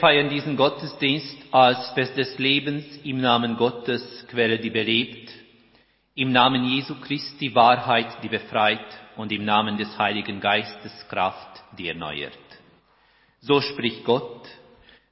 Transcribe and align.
Feiern 0.00 0.30
diesen 0.30 0.56
Gottesdienst 0.56 1.36
als 1.52 1.90
Fest 1.90 2.16
des 2.16 2.38
Lebens 2.38 2.84
im 3.04 3.20
Namen 3.20 3.56
Gottes, 3.56 4.26
Quelle, 4.28 4.58
die 4.58 4.70
belebt, 4.70 5.30
im 6.14 6.32
Namen 6.32 6.64
Jesu 6.64 6.94
Christi 7.00 7.54
Wahrheit, 7.54 8.22
die 8.22 8.28
befreit 8.28 8.86
und 9.16 9.30
im 9.30 9.44
Namen 9.44 9.76
des 9.76 9.98
Heiligen 9.98 10.40
Geistes 10.40 11.06
Kraft, 11.08 11.62
die 11.78 11.88
erneuert. 11.88 12.32
So 13.40 13.60
spricht 13.60 14.04
Gott, 14.04 14.48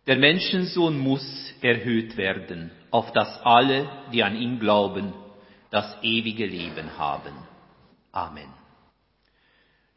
der 0.06 0.16
Menschensohn 0.16 0.98
muss 0.98 1.55
erhöht 1.61 2.16
werden, 2.16 2.70
auf 2.91 3.12
dass 3.12 3.42
alle, 3.42 3.91
die 4.12 4.22
an 4.22 4.36
ihn 4.36 4.59
glauben, 4.59 5.12
das 5.70 5.98
ewige 6.03 6.47
Leben 6.47 6.97
haben. 6.97 7.34
Amen. 8.11 8.58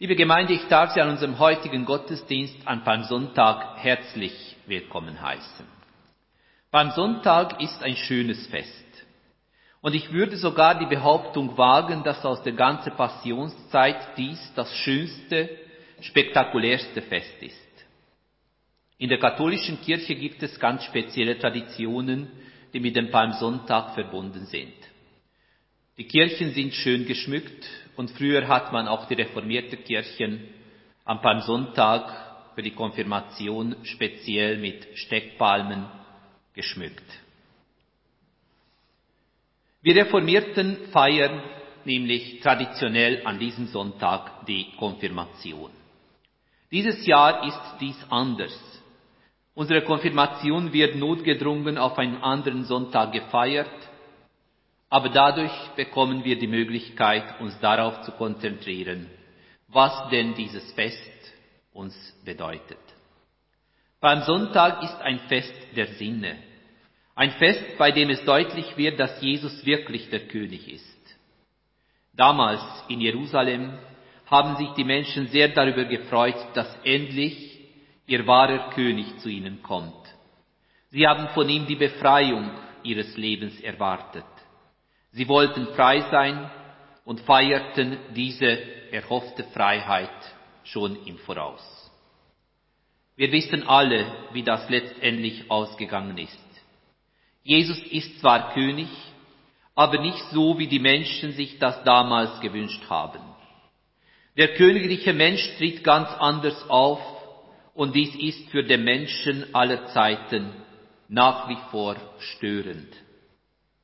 Liebe 0.01 0.15
Gemeinde, 0.15 0.53
ich 0.53 0.67
darf 0.67 0.93
Sie 0.93 0.99
an 0.99 1.09
unserem 1.11 1.37
heutigen 1.37 1.85
Gottesdienst 1.85 2.55
an 2.65 2.83
Palmsonntag 2.83 3.77
herzlich 3.77 4.57
willkommen 4.65 5.21
heißen. 5.21 5.67
Beim 6.71 6.89
Sonntag 6.89 7.61
ist 7.61 7.83
ein 7.83 7.95
schönes 7.95 8.47
Fest. 8.47 9.05
Und 9.79 9.93
ich 9.93 10.11
würde 10.11 10.37
sogar 10.37 10.79
die 10.79 10.87
Behauptung 10.87 11.55
wagen, 11.55 12.01
dass 12.03 12.25
aus 12.25 12.41
der 12.41 12.53
ganzen 12.53 12.93
Passionszeit 12.93 14.17
dies 14.17 14.39
das 14.55 14.75
schönste, 14.77 15.51
spektakulärste 15.99 17.03
Fest 17.03 17.35
ist. 17.39 17.85
In 18.97 19.09
der 19.09 19.19
katholischen 19.19 19.79
Kirche 19.81 20.15
gibt 20.15 20.41
es 20.41 20.59
ganz 20.59 20.83
spezielle 20.83 21.37
Traditionen, 21.37 22.27
die 22.73 22.79
mit 22.79 22.95
dem 22.95 23.11
Palmsonntag 23.11 23.93
verbunden 23.93 24.45
sind. 24.45 24.73
Die 25.99 26.07
Kirchen 26.07 26.53
sind 26.53 26.73
schön 26.73 27.05
geschmückt 27.05 27.67
und 27.95 28.11
früher 28.11 28.47
hat 28.47 28.71
man 28.71 28.87
auch 28.87 29.07
die 29.07 29.15
reformierte 29.15 29.77
Kirchen 29.77 30.47
am 31.05 31.21
Palmsonntag 31.21 32.53
für 32.55 32.61
die 32.61 32.71
Konfirmation 32.71 33.75
speziell 33.83 34.57
mit 34.57 34.87
Steckpalmen 34.95 35.85
geschmückt. 36.53 37.03
Wir 39.81 39.95
Reformierten 39.95 40.77
feiern 40.91 41.41
nämlich 41.85 42.39
traditionell 42.41 43.25
an 43.25 43.39
diesem 43.39 43.67
Sonntag 43.67 44.45
die 44.45 44.67
Konfirmation. 44.77 45.71
Dieses 46.71 47.05
Jahr 47.05 47.47
ist 47.47 47.61
dies 47.79 47.97
anders. 48.09 48.57
Unsere 49.53 49.81
Konfirmation 49.83 50.71
wird 50.71 50.95
notgedrungen 50.95 51.77
auf 51.77 51.97
einen 51.97 52.17
anderen 52.17 52.63
Sonntag 52.63 53.11
gefeiert, 53.11 53.69
aber 54.91 55.07
dadurch 55.07 55.53
bekommen 55.77 56.25
wir 56.25 56.37
die 56.37 56.47
Möglichkeit, 56.47 57.39
uns 57.39 57.57
darauf 57.61 58.01
zu 58.01 58.11
konzentrieren, 58.11 59.09
was 59.69 60.09
denn 60.09 60.35
dieses 60.35 60.69
Fest 60.73 61.33
uns 61.71 61.95
bedeutet. 62.25 62.77
Beim 64.01 64.21
Sonntag 64.23 64.83
ist 64.83 65.01
ein 65.01 65.19
Fest 65.29 65.53
der 65.77 65.87
Sinne. 65.93 66.35
Ein 67.15 67.31
Fest, 67.31 67.77
bei 67.77 67.91
dem 67.91 68.09
es 68.09 68.25
deutlich 68.25 68.75
wird, 68.75 68.99
dass 68.99 69.21
Jesus 69.21 69.65
wirklich 69.65 70.09
der 70.09 70.27
König 70.27 70.69
ist. 70.69 71.17
Damals 72.13 72.61
in 72.89 72.99
Jerusalem 72.99 73.77
haben 74.25 74.57
sich 74.57 74.69
die 74.71 74.83
Menschen 74.83 75.27
sehr 75.27 75.47
darüber 75.49 75.85
gefreut, 75.85 76.35
dass 76.53 76.67
endlich 76.83 77.61
ihr 78.07 78.27
wahrer 78.27 78.71
König 78.71 79.19
zu 79.19 79.29
ihnen 79.29 79.63
kommt. 79.63 79.93
Sie 80.89 81.07
haben 81.07 81.29
von 81.29 81.47
ihm 81.47 81.65
die 81.65 81.77
Befreiung 81.77 82.51
ihres 82.83 83.15
Lebens 83.15 83.57
erwartet. 83.61 84.25
Sie 85.11 85.27
wollten 85.27 85.67
frei 85.75 86.01
sein 86.09 86.49
und 87.03 87.19
feierten 87.21 87.97
diese 88.15 88.91
erhoffte 88.91 89.43
Freiheit 89.45 90.09
schon 90.63 91.05
im 91.05 91.17
Voraus. 91.19 91.61
Wir 93.15 93.31
wissen 93.31 93.67
alle, 93.67 94.05
wie 94.33 94.43
das 94.43 94.69
letztendlich 94.69 95.49
ausgegangen 95.51 96.17
ist. 96.17 96.39
Jesus 97.43 97.81
ist 97.91 98.19
zwar 98.19 98.53
König, 98.53 98.87
aber 99.75 99.99
nicht 99.99 100.23
so, 100.31 100.57
wie 100.57 100.67
die 100.67 100.79
Menschen 100.79 101.33
sich 101.33 101.59
das 101.59 101.83
damals 101.83 102.39
gewünscht 102.39 102.83
haben. 102.89 103.21
Der 104.37 104.53
königliche 104.53 105.13
Mensch 105.13 105.43
tritt 105.57 105.83
ganz 105.83 106.09
anders 106.19 106.69
auf 106.69 107.01
und 107.73 107.95
dies 107.95 108.15
ist 108.15 108.49
für 108.49 108.63
den 108.63 108.83
Menschen 108.83 109.53
aller 109.53 109.87
Zeiten 109.87 110.51
nach 111.07 111.49
wie 111.49 111.57
vor 111.69 111.97
störend. 112.19 112.93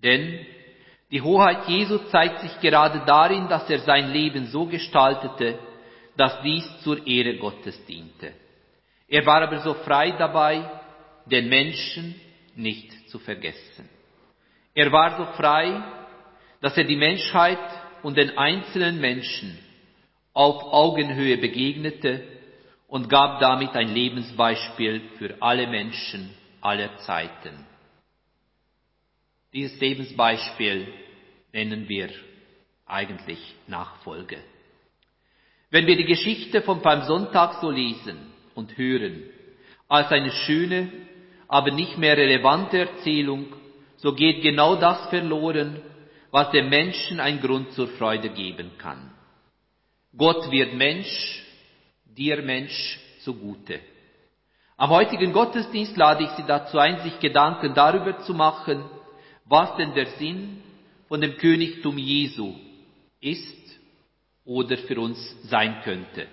Denn 0.04 0.46
die 1.12 1.22
Hoheit 1.22 1.68
Jesu 1.68 2.00
zeigt 2.09 2.41
sich 2.41 2.59
gerade 2.59 3.03
darin, 3.06 3.47
dass 3.47 3.69
er 3.69 3.79
sein 3.79 4.12
Leben 4.12 4.47
so 4.47 4.66
gestaltete, 4.66 5.57
dass 6.18 6.41
dies 6.41 6.66
zur 6.81 7.06
Ehre 7.07 7.38
Gottes 7.38 7.85
diente. 7.85 8.34
Er 9.07 9.25
war 9.25 9.41
aber 9.41 9.59
so 9.59 9.73
frei 9.73 10.12
dabei, 10.12 10.69
den 11.25 11.47
Menschen 11.47 12.16
nicht 12.56 13.09
zu 13.09 13.19
vergessen. 13.19 13.90
Er 14.73 14.91
war 14.91 15.17
so 15.17 15.25
frei, 15.38 15.81
dass 16.62 16.78
er 16.78 16.84
die 16.84 16.96
Menschheit 16.96 17.59
und 18.03 18.17
den 18.17 18.38
einzelnen 18.38 19.00
Menschen 19.00 19.57
auf 20.34 20.62
Augenhöhe 20.63 21.38
begegnete 21.38 22.23
und 22.88 23.09
gab 23.09 23.40
damit 23.40 23.75
ein 23.75 23.90
Lebensbeispiel 23.90 25.01
für 25.17 25.35
alle 25.40 25.67
Menschen 25.67 26.29
aller 26.62 26.97
Zeiten. 26.97 27.66
Dieses 29.53 29.80
Lebensbeispiel 29.80 30.88
nennen 31.53 31.88
wir 31.88 32.09
eigentlich 32.85 33.40
Nachfolge. 33.68 34.38
Wenn 35.69 35.88
wir 35.88 35.96
die 35.96 36.06
Geschichte 36.06 36.62
von 36.62 36.81
Palmsonntag 36.81 37.62
so 37.62 37.69
lesen 37.69 38.18
und 38.56 38.78
hören, 38.78 39.24
als 39.88 40.12
eine 40.12 40.31
schöne, 40.31 40.91
aber 41.47 41.72
nicht 41.72 41.97
mehr 41.97 42.18
relevante 42.18 42.80
Erzählung, 42.80 43.47
so 43.97 44.13
geht 44.13 44.41
genau 44.41 44.75
das 44.75 45.08
verloren, 45.09 45.81
was 46.31 46.52
dem 46.52 46.69
Menschen 46.69 47.19
ein 47.19 47.40
Grund 47.40 47.72
zur 47.72 47.88
Freude 47.88 48.29
geben 48.29 48.72
kann. 48.78 49.11
Gott 50.16 50.52
wird 50.52 50.73
Mensch, 50.73 51.44
dir 52.05 52.41
Mensch 52.41 52.99
zugute. 53.22 53.79
Am 54.76 54.90
heutigen 54.90 55.34
Gottesdienst 55.34 55.96
lade 55.96 56.26
ich 56.26 56.29
Sie 56.32 56.46
dazu 56.46 56.78
ein, 56.78 56.99
sich 56.99 57.20
Gedanken 57.20 57.73
darüber 57.73 58.20
zu 58.20 58.34
machen, 58.34 58.84
was 59.49 59.76
denn 59.78 59.94
der 59.94 60.08
Sinn 60.17 60.61
von 61.08 61.22
dem 61.22 61.38
Königtum 61.38 61.97
Jesu 61.97 62.55
ist 63.22 63.79
oder 64.46 64.78
für 64.78 64.99
uns 64.99 65.17
sein 65.44 65.82
könnte. 65.84 66.28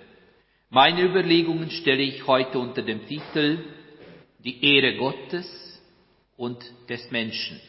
Meine 0.70 1.02
Überlegungen 1.02 1.70
stelle 1.70 2.02
ich 2.02 2.26
heute 2.26 2.58
unter 2.58 2.82
dem 2.82 3.06
Titel 3.06 3.58
Die 4.40 4.64
Ehre 4.64 4.96
Gottes 4.96 5.82
und 6.36 6.58
des 6.88 7.10
Menschen. 7.10 7.60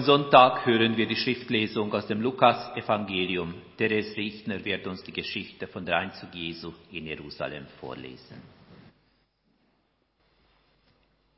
Heutigen 0.00 0.02
Sonntag 0.02 0.64
hören 0.66 0.96
wir 0.96 1.06
die 1.06 1.16
Schriftlesung 1.16 1.92
aus 1.92 2.06
dem 2.06 2.20
Lukas-Evangelium. 2.20 3.54
Therese 3.76 4.16
Richtner 4.16 4.64
wird 4.64 4.86
uns 4.86 5.02
die 5.02 5.12
Geschichte 5.12 5.66
von 5.66 5.84
der 5.84 5.98
Einzug 5.98 6.34
Jesu 6.34 6.72
in 6.90 7.06
Jerusalem 7.06 7.66
vorlesen. 7.80 8.40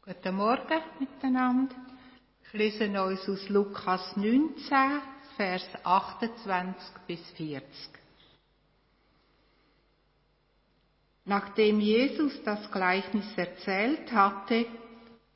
Guten 0.05 0.37
Morgen 0.37 0.81
miteinander. 1.01 1.75
Ich 2.45 2.53
lese 2.53 2.85
uns 2.87 3.29
aus 3.29 3.49
Lukas 3.49 4.17
19, 4.17 4.57
Vers 5.37 5.69
28 5.83 6.89
bis 7.07 7.31
40. 7.33 7.65
Nachdem 11.25 11.81
Jesus 11.81 12.43
das 12.45 12.71
Gleichnis 12.71 13.27
erzählt 13.37 14.13
hatte, 14.13 14.67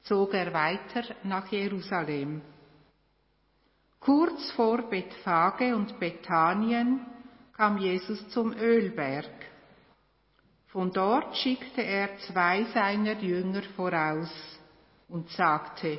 zog 0.03 0.35
er 0.35 0.53
weiter 0.53 1.03
nach 1.25 1.51
Jerusalem. 1.51 2.43
Kurz 4.07 4.53
vor 4.53 4.83
Bethphage 4.83 5.75
und 5.75 5.99
Bethanien 5.99 7.01
kam 7.57 7.77
Jesus 7.79 8.29
zum 8.29 8.53
Ölberg. 8.53 9.33
Von 10.69 10.93
dort 10.93 11.37
schickte 11.37 11.83
er 11.83 12.17
zwei 12.19 12.63
seiner 12.67 13.15
Jünger 13.21 13.63
voraus 13.75 14.31
und 15.09 15.29
sagte, 15.31 15.99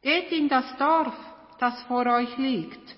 Geht 0.00 0.30
in 0.30 0.48
das 0.48 0.76
Dorf, 0.78 1.16
das 1.58 1.82
vor 1.88 2.06
euch 2.06 2.38
liegt. 2.38 2.94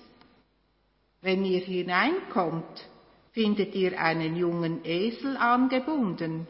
Wenn 1.21 1.43
ihr 1.43 1.61
hineinkommt, 1.61 2.87
findet 3.31 3.73
ihr 3.73 3.99
einen 3.99 4.35
jungen 4.35 4.85
Esel 4.85 5.35
angebunden. 5.35 6.47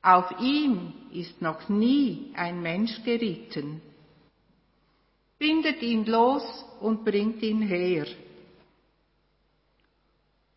Auf 0.00 0.30
ihm 0.38 0.92
ist 1.10 1.42
noch 1.42 1.68
nie 1.68 2.32
ein 2.36 2.62
Mensch 2.62 3.02
geritten. 3.02 3.82
Bindet 5.40 5.80
ihn 5.80 6.04
los 6.04 6.44
und 6.80 7.02
bringt 7.02 7.42
ihn 7.42 7.62
her. 7.62 8.06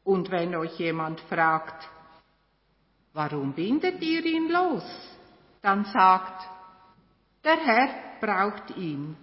Und 0.03 0.30
wenn 0.30 0.53
euch 0.56 0.77
jemand 0.77 1.21
fragt, 1.21 1.88
warum 3.13 3.53
bindet 3.53 4.01
ihr 4.01 4.25
ihn 4.25 4.51
los? 4.51 4.83
Dann 5.62 5.85
sagt, 5.85 6.45
der 7.45 7.56
Herr 7.56 7.89
braucht 8.19 8.75
ihn. 8.75 9.15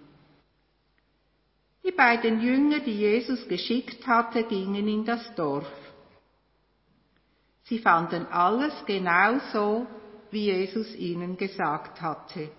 Die 1.83 1.91
beiden 1.91 2.41
Jünger, 2.41 2.79
die 2.79 2.97
Jesus 2.97 3.47
geschickt 3.47 4.07
hatte, 4.07 4.45
gingen 4.45 4.87
in 4.87 5.05
das 5.05 5.35
Dorf. 5.35 5.71
Sie 7.65 7.77
fanden 7.77 8.25
alles 8.25 8.73
genau 8.87 9.37
so, 9.53 9.85
wie 10.31 10.45
Jesus 10.45 10.95
ihnen 10.95 11.37
gesagt 11.37 12.01
hatte. 12.01 12.49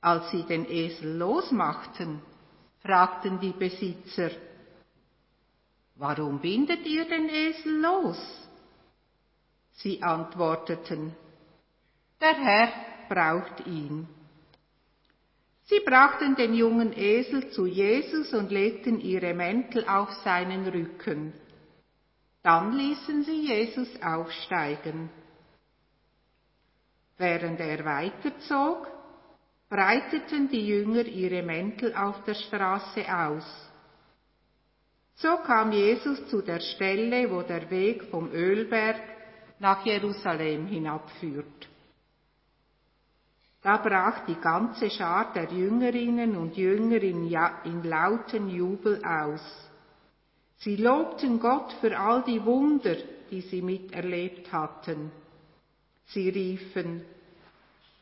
Als 0.00 0.30
sie 0.30 0.42
den 0.44 0.66
Esel 0.70 1.16
losmachten, 1.18 2.20
fragten 2.82 3.38
die 3.40 3.52
Besitzer, 3.52 4.30
Warum 5.96 6.40
bindet 6.40 6.86
ihr 6.86 7.04
den 7.04 7.28
Esel 7.28 7.78
los? 7.80 8.18
Sie 9.74 10.02
antworteten, 10.02 11.14
Der 12.20 12.34
Herr 12.34 12.72
braucht 13.10 13.66
ihn. 13.66 14.08
Sie 15.64 15.80
brachten 15.80 16.34
den 16.36 16.54
jungen 16.54 16.92
Esel 16.96 17.50
zu 17.50 17.66
Jesus 17.66 18.32
und 18.32 18.50
legten 18.50 18.98
ihre 18.98 19.34
Mäntel 19.34 19.86
auf 19.86 20.10
seinen 20.24 20.66
Rücken. 20.66 21.34
Dann 22.42 22.72
ließen 22.72 23.24
sie 23.24 23.46
Jesus 23.46 23.88
aufsteigen. 24.02 25.10
Während 27.18 27.60
er 27.60 27.84
weiterzog, 27.84 28.88
breiteten 29.70 30.48
die 30.48 30.66
Jünger 30.66 31.06
ihre 31.06 31.42
Mäntel 31.42 31.94
auf 31.94 32.24
der 32.24 32.34
Straße 32.34 33.02
aus. 33.08 33.46
So 35.14 35.36
kam 35.46 35.70
Jesus 35.70 36.28
zu 36.28 36.42
der 36.42 36.60
Stelle, 36.60 37.30
wo 37.30 37.42
der 37.42 37.70
Weg 37.70 38.04
vom 38.10 38.32
Ölberg 38.32 39.00
nach 39.60 39.86
Jerusalem 39.86 40.66
hinabführt. 40.66 41.68
Da 43.62 43.76
brach 43.76 44.24
die 44.26 44.40
ganze 44.40 44.90
Schar 44.90 45.32
der 45.34 45.52
Jüngerinnen 45.52 46.36
und 46.36 46.56
Jünger 46.56 47.02
in, 47.02 47.28
ja, 47.28 47.60
in 47.64 47.84
lauten 47.84 48.48
Jubel 48.48 49.04
aus. 49.04 49.42
Sie 50.56 50.76
lobten 50.76 51.38
Gott 51.38 51.72
für 51.80 51.96
all 51.96 52.22
die 52.24 52.44
Wunder, 52.44 52.96
die 53.30 53.42
sie 53.42 53.62
miterlebt 53.62 54.50
hatten. 54.50 55.12
Sie 56.06 56.28
riefen, 56.28 57.04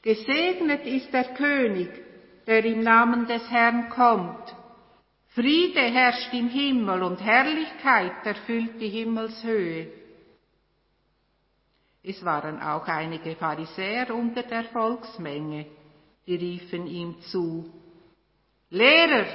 Gesegnet 0.03 0.87
ist 0.87 1.13
der 1.13 1.35
König, 1.35 1.91
der 2.47 2.65
im 2.65 2.83
Namen 2.83 3.27
des 3.27 3.49
Herrn 3.51 3.89
kommt. 3.91 4.55
Friede 5.29 5.81
herrscht 5.81 6.33
im 6.33 6.49
Himmel 6.49 7.03
und 7.03 7.21
Herrlichkeit 7.21 8.25
erfüllt 8.25 8.81
die 8.81 8.89
Himmelshöhe. 8.89 9.89
Es 12.03 12.25
waren 12.25 12.61
auch 12.63 12.87
einige 12.87 13.37
Pharisäer 13.37 14.15
unter 14.15 14.43
der 14.43 14.65
Volksmenge, 14.65 15.67
die 16.27 16.37
riefen 16.37 16.87
ihm 16.87 17.21
zu, 17.23 17.71
Lehrer, 18.71 19.27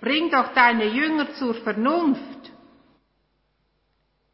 bring 0.00 0.30
doch 0.30 0.52
deine 0.52 0.86
Jünger 0.86 1.32
zur 1.34 1.54
Vernunft. 1.54 2.52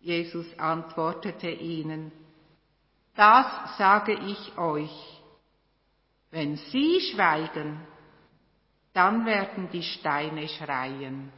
Jesus 0.01 0.47
antwortete 0.59 1.51
ihnen, 1.51 2.11
das 3.15 3.77
sage 3.77 4.15
ich 4.15 4.57
euch. 4.57 5.20
Wenn 6.31 6.57
sie 6.57 7.01
schweigen, 7.01 7.81
dann 8.93 9.27
werden 9.27 9.69
die 9.73 9.83
Steine 9.83 10.49
schreien. 10.49 11.33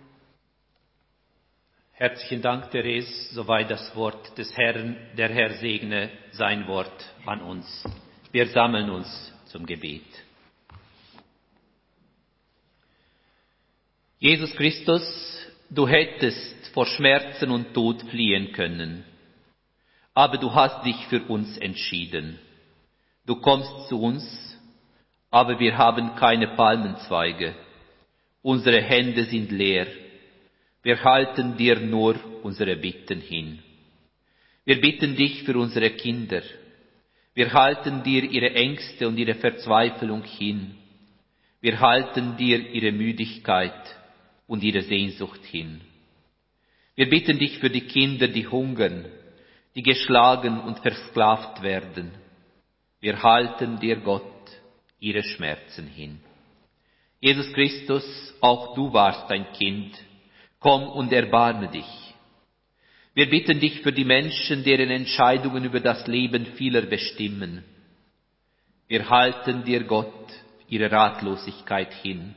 Herzlichen 1.92 2.42
Dank, 2.42 2.70
Therese. 2.70 3.34
Soweit 3.34 3.70
das 3.70 3.94
Wort 3.96 4.37
des 4.37 4.54
Herrn. 4.56 4.96
Der 5.16 5.30
Herr 5.30 5.54
segne 5.54 6.11
sein 6.32 6.66
Wort 6.66 7.14
an 7.25 7.40
uns. 7.40 7.84
Wir 8.32 8.49
sammeln 8.49 8.90
uns 8.90 9.32
zum 9.46 9.64
Gebet. 9.64 10.04
Jesus 14.18 14.54
Christus, 14.54 15.46
du 15.70 15.88
hättest 15.88 16.68
vor 16.75 16.87
Schmerzen 16.87 17.50
und 17.50 17.75
Tod 17.75 18.02
fliehen 18.02 18.52
können, 18.52 19.04
aber 20.14 20.38
du 20.38 20.54
hast 20.54 20.84
dich 20.87 20.96
für 21.06 21.22
uns 21.25 21.58
entschieden. 21.58 22.38
Du 23.26 23.40
kommst 23.40 23.88
zu 23.88 24.00
uns 24.00 24.52
aber 25.32 25.58
wir 25.58 25.78
haben 25.78 26.14
keine 26.14 26.48
Palmenzweige. 26.48 27.54
Unsere 28.42 28.82
Hände 28.82 29.24
sind 29.24 29.50
leer. 29.50 29.86
Wir 30.82 31.02
halten 31.02 31.56
dir 31.56 31.80
nur 31.80 32.16
unsere 32.42 32.76
Bitten 32.76 33.20
hin. 33.20 33.58
Wir 34.66 34.78
bitten 34.80 35.16
dich 35.16 35.42
für 35.44 35.58
unsere 35.58 35.90
Kinder. 35.90 36.42
Wir 37.34 37.50
halten 37.52 38.02
dir 38.02 38.24
ihre 38.24 38.54
Ängste 38.54 39.08
und 39.08 39.16
ihre 39.16 39.34
Verzweiflung 39.34 40.22
hin. 40.22 40.74
Wir 41.62 41.80
halten 41.80 42.36
dir 42.36 42.58
ihre 42.70 42.92
Müdigkeit 42.92 43.96
und 44.46 44.62
ihre 44.62 44.82
Sehnsucht 44.82 45.42
hin. 45.46 45.80
Wir 46.94 47.08
bitten 47.08 47.38
dich 47.38 47.58
für 47.58 47.70
die 47.70 47.86
Kinder, 47.86 48.28
die 48.28 48.46
hungern, 48.46 49.06
die 49.74 49.82
geschlagen 49.82 50.60
und 50.60 50.80
versklavt 50.80 51.62
werden. 51.62 52.10
Wir 53.00 53.22
halten 53.22 53.80
dir 53.80 53.96
Gott 53.96 54.31
ihre 55.02 55.25
Schmerzen 55.25 55.88
hin. 55.88 56.21
Jesus 57.21 57.52
Christus, 57.52 58.04
auch 58.40 58.75
du 58.75 58.92
warst 58.92 59.30
ein 59.30 59.52
Kind, 59.52 59.92
komm 60.61 60.88
und 60.88 61.12
erbarme 61.12 61.68
dich. 61.68 61.92
Wir 63.14 63.28
bitten 63.28 63.61
dich 63.61 63.80
für 63.80 63.92
die 63.92 64.04
Menschen, 64.04 64.62
deren 64.64 64.90
Entscheidungen 64.90 65.64
über 65.64 65.80
das 65.80 66.06
Leben 66.06 66.47
vieler 66.56 66.82
bestimmen. 66.82 67.64
Wir 68.87 69.11
halten 69.11 69.64
dir, 69.64 69.85
Gott, 69.85 70.26
ihre 70.68 70.90
Ratlosigkeit 70.90 71.92
hin. 71.94 72.35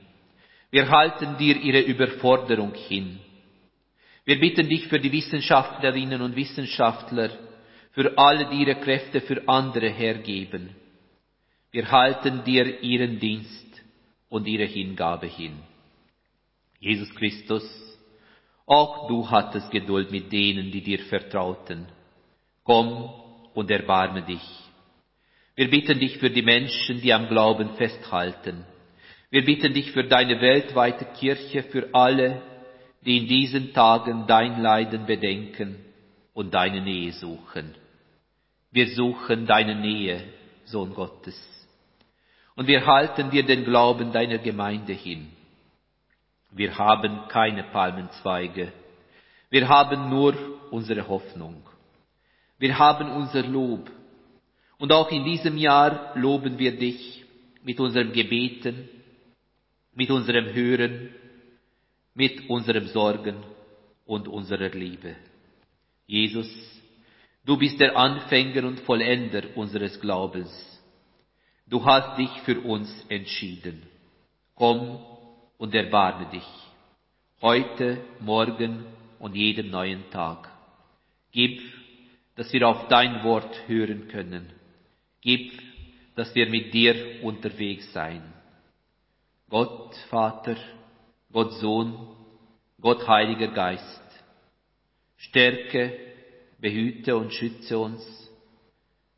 Wir 0.72 0.90
halten 0.90 1.38
dir 1.38 1.56
ihre 1.58 1.82
Überforderung 1.82 2.74
hin. 2.74 3.20
Wir 4.26 4.40
bitten 4.40 4.68
dich 4.68 4.88
für 4.88 5.00
die 5.00 5.12
Wissenschaftlerinnen 5.12 6.22
und 6.22 6.36
Wissenschaftler, 6.36 7.30
für 7.92 8.18
alle, 8.18 8.50
die 8.50 8.58
ihre 8.64 8.76
Kräfte 8.76 9.22
für 9.22 9.48
andere 9.48 9.90
hergeben. 9.90 10.76
Wir 11.76 11.92
halten 11.92 12.46
dir 12.46 12.82
ihren 12.84 13.20
Dienst 13.20 13.84
und 14.30 14.48
ihre 14.48 14.64
Hingabe 14.64 15.28
hin. 15.28 15.60
Jesus 16.80 17.14
Christus, 17.16 17.70
auch 18.66 19.10
du 19.10 19.30
hattest 19.30 19.70
Geduld 19.72 20.10
mit 20.10 20.32
denen, 20.32 20.72
die 20.72 20.80
dir 20.80 21.00
vertrauten. 21.00 21.86
Komm 22.64 23.10
und 23.54 23.70
erbarme 23.70 24.22
dich. 24.22 24.48
Wir 25.58 25.70
bitten 25.70 26.00
dich 26.00 26.18
für 26.18 26.30
die 26.30 26.44
Menschen, 26.44 27.02
die 27.02 27.12
am 27.12 27.28
Glauben 27.28 27.72
festhalten. 27.76 28.64
Wir 29.30 29.44
bitten 29.44 29.74
dich 29.74 29.92
für 29.92 30.06
deine 30.06 30.40
weltweite 30.40 31.04
Kirche, 31.20 31.64
für 31.64 31.90
alle, 31.94 32.42
die 33.06 33.18
in 33.18 33.28
diesen 33.28 33.74
Tagen 33.74 34.28
dein 34.28 34.62
Leiden 34.62 35.06
bedenken 35.06 35.84
und 36.34 36.54
deine 36.54 36.80
Nähe 36.80 37.12
suchen. 37.12 37.76
Wir 38.72 38.88
suchen 38.96 39.46
deine 39.46 39.76
Nähe, 39.76 40.24
Sohn 40.64 40.94
Gottes. 40.94 41.55
Und 42.56 42.68
wir 42.68 42.86
halten 42.86 43.30
dir 43.30 43.44
den 43.44 43.66
Glauben 43.66 44.12
deiner 44.12 44.38
Gemeinde 44.38 44.94
hin. 44.94 45.28
Wir 46.52 46.78
haben 46.78 47.28
keine 47.28 47.64
Palmenzweige. 47.64 48.72
Wir 49.50 49.68
haben 49.68 50.10
nur 50.10 50.36
unsere 50.72 51.08
Hoffnung. 51.08 51.62
Wir 52.58 52.80
haben 52.80 53.12
unser 53.12 53.44
Lob. 53.44 53.92
Und 54.78 54.92
auch 54.92 55.12
in 55.12 55.26
diesem 55.26 55.58
Jahr 55.58 56.12
loben 56.16 56.58
wir 56.58 56.78
dich 56.78 57.26
mit 57.64 57.80
unserem 57.80 58.14
Gebeten, 58.14 58.88
mit 59.94 60.10
unserem 60.10 60.54
Hören, 60.54 61.10
mit 62.14 62.50
unserem 62.50 62.88
Sorgen 62.88 63.36
und 64.06 64.28
unserer 64.28 64.70
Liebe. 64.70 65.16
Jesus, 66.08 66.48
du 67.46 67.58
bist 67.58 67.80
der 67.80 67.98
Anfänger 67.98 68.66
und 68.66 68.80
Vollender 68.82 69.44
unseres 69.56 70.00
Glaubens. 70.00 70.75
Du 71.68 71.84
hast 71.84 72.18
dich 72.20 72.30
für 72.42 72.60
uns 72.62 72.90
entschieden. 73.10 73.82
Komm 74.54 75.00
und 75.58 75.74
erbarme 75.74 76.30
dich. 76.30 76.48
Heute, 77.42 78.02
morgen 78.20 78.86
und 79.18 79.36
jeden 79.36 79.72
neuen 79.72 80.10
Tag. 80.12 80.50
Gib, 81.32 81.62
dass 82.36 82.54
wir 82.54 82.68
auf 82.68 82.88
dein 82.88 83.24
Wort 83.24 83.68
hören 83.68 84.08
können. 84.10 84.52
Gib, 85.22 85.60
dass 86.16 86.36
wir 86.36 86.48
mit 86.50 86.72
dir 86.74 87.24
unterwegs 87.24 87.92
sein. 87.94 88.22
Gott 89.50 89.96
Vater, 90.10 90.58
Gott 91.32 91.54
Sohn, 91.54 92.16
Gott 92.80 93.08
Heiliger 93.08 93.48
Geist, 93.48 94.02
stärke, 95.18 95.98
behüte 96.60 97.18
und 97.18 97.34
schütze 97.34 97.78
uns, 97.78 98.25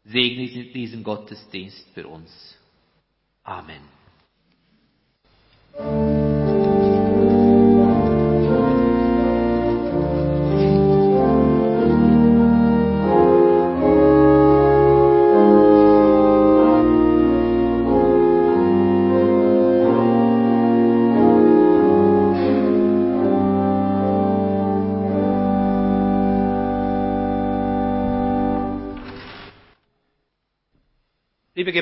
segne 0.08 0.48
diesen 0.74 1.04
Gottesdienst 1.04 1.90
für 1.94 2.08
uns. 2.08 2.58
Amen. 3.44 3.82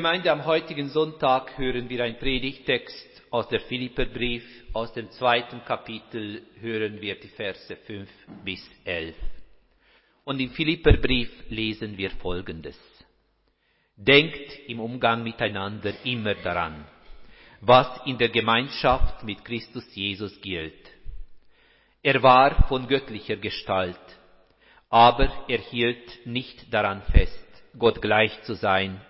Gemeinde, 0.06 0.32
am 0.32 0.46
heutigen 0.46 0.90
Sonntag 0.90 1.58
hören 1.58 1.90
wir 1.90 2.04
einen 2.04 2.20
Predigtext 2.20 3.24
aus 3.32 3.48
der 3.48 3.60
Philipperbrief. 3.62 4.44
Aus 4.72 4.94
dem 4.94 5.10
zweiten 5.10 5.66
Kapitel 5.66 6.44
hören 6.62 7.02
wir 7.02 7.16
die 7.20 7.30
Verse 7.30 7.76
5 7.76 8.08
bis 8.44 8.62
11. 8.84 9.16
Und 10.24 10.40
im 10.40 10.52
Philipperbrief 10.52 11.32
lesen 11.50 11.98
wir 11.98 12.12
Folgendes. 12.12 12.80
Denkt 13.96 14.60
im 14.68 14.80
Umgang 14.80 15.24
miteinander 15.24 15.96
immer 16.04 16.36
daran, 16.36 16.86
was 17.62 17.90
in 18.06 18.20
der 18.20 18.30
Gemeinschaft 18.30 19.24
mit 19.24 19.44
Christus 19.44 19.88
Jesus 19.96 20.40
gilt. 20.40 20.88
Er 22.04 22.22
war 22.22 22.68
von 22.68 22.88
göttlicher 22.88 23.38
Gestalt, 23.38 24.06
aber 24.88 25.32
er 25.48 25.62
hielt 25.62 26.28
nicht 26.28 26.72
daran 26.72 27.02
fest, 27.12 27.64
Gott 27.76 28.00
gleich 28.04 28.40
zu 28.44 28.54
sein 28.54 29.02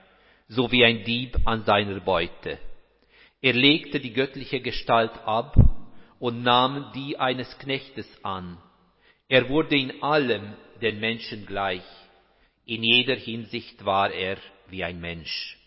so 0.47 0.71
wie 0.71 0.85
ein 0.85 1.03
Dieb 1.03 1.37
an 1.45 1.63
seiner 1.63 1.99
Beute. 1.99 2.59
Er 3.41 3.53
legte 3.53 3.99
die 3.99 4.13
göttliche 4.13 4.59
Gestalt 4.59 5.13
ab 5.25 5.55
und 6.19 6.43
nahm 6.43 6.91
die 6.93 7.17
eines 7.17 7.57
Knechtes 7.59 8.07
an. 8.23 8.57
Er 9.27 9.49
wurde 9.49 9.77
in 9.77 10.01
allem 10.03 10.53
den 10.81 10.99
Menschen 10.99 11.45
gleich. 11.45 11.83
In 12.65 12.83
jeder 12.83 13.15
Hinsicht 13.15 13.85
war 13.85 14.11
er 14.11 14.37
wie 14.67 14.83
ein 14.83 14.99
Mensch. 14.99 15.57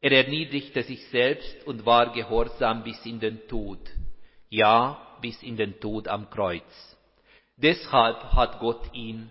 Er 0.00 0.12
erniedrigte 0.12 0.82
sich 0.82 1.04
selbst 1.08 1.66
und 1.66 1.84
war 1.84 2.12
gehorsam 2.12 2.82
bis 2.82 3.04
in 3.04 3.20
den 3.20 3.46
Tod, 3.48 3.80
ja, 4.48 5.18
bis 5.20 5.42
in 5.42 5.56
den 5.56 5.78
Tod 5.78 6.08
am 6.08 6.30
Kreuz. 6.30 6.96
Deshalb 7.56 8.32
hat 8.32 8.58
Gott 8.60 8.94
ihn 8.94 9.30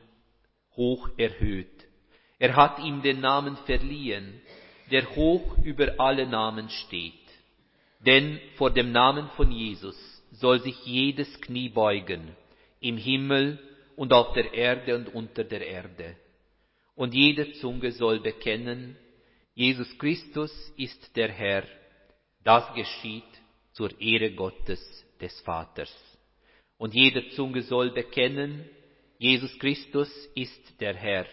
hoch 0.75 1.09
erhöht. 1.17 1.87
Er 2.37 2.55
hat 2.55 2.79
ihm 2.79 3.01
den 3.01 3.19
Namen 3.19 3.57
verliehen, 3.65 4.41
der 4.91 5.15
hoch 5.15 5.57
über 5.63 5.99
alle 5.99 6.27
Namen 6.27 6.69
steht. 6.69 7.13
Denn 8.05 8.39
vor 8.55 8.71
dem 8.71 8.91
Namen 8.91 9.29
von 9.35 9.51
Jesus 9.51 9.97
soll 10.31 10.61
sich 10.61 10.85
jedes 10.85 11.39
Knie 11.41 11.69
beugen, 11.69 12.35
im 12.79 12.97
Himmel 12.97 13.59
und 13.95 14.13
auf 14.13 14.33
der 14.33 14.53
Erde 14.53 14.95
und 14.95 15.13
unter 15.13 15.43
der 15.43 15.65
Erde. 15.65 16.15
Und 16.95 17.13
jede 17.13 17.51
Zunge 17.53 17.91
soll 17.91 18.19
bekennen, 18.19 18.95
Jesus 19.53 19.97
Christus 19.97 20.51
ist 20.77 21.15
der 21.15 21.31
Herr. 21.31 21.63
Das 22.43 22.73
geschieht 22.73 23.23
zur 23.73 23.99
Ehre 23.99 24.31
Gottes 24.31 24.81
des 25.19 25.39
Vaters. 25.41 25.93
Und 26.77 26.93
jede 26.93 27.29
Zunge 27.31 27.61
soll 27.63 27.91
bekennen, 27.91 28.65
Jesus 29.17 29.57
Christus 29.59 30.09
ist 30.35 30.79
der 30.79 30.95
Herr. 30.95 31.25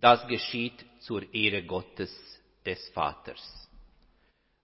Das 0.00 0.26
geschieht 0.26 0.84
zur 1.00 1.22
Ehre 1.32 1.62
Gottes 1.62 2.35
des 2.66 2.88
Vaters. 2.90 3.70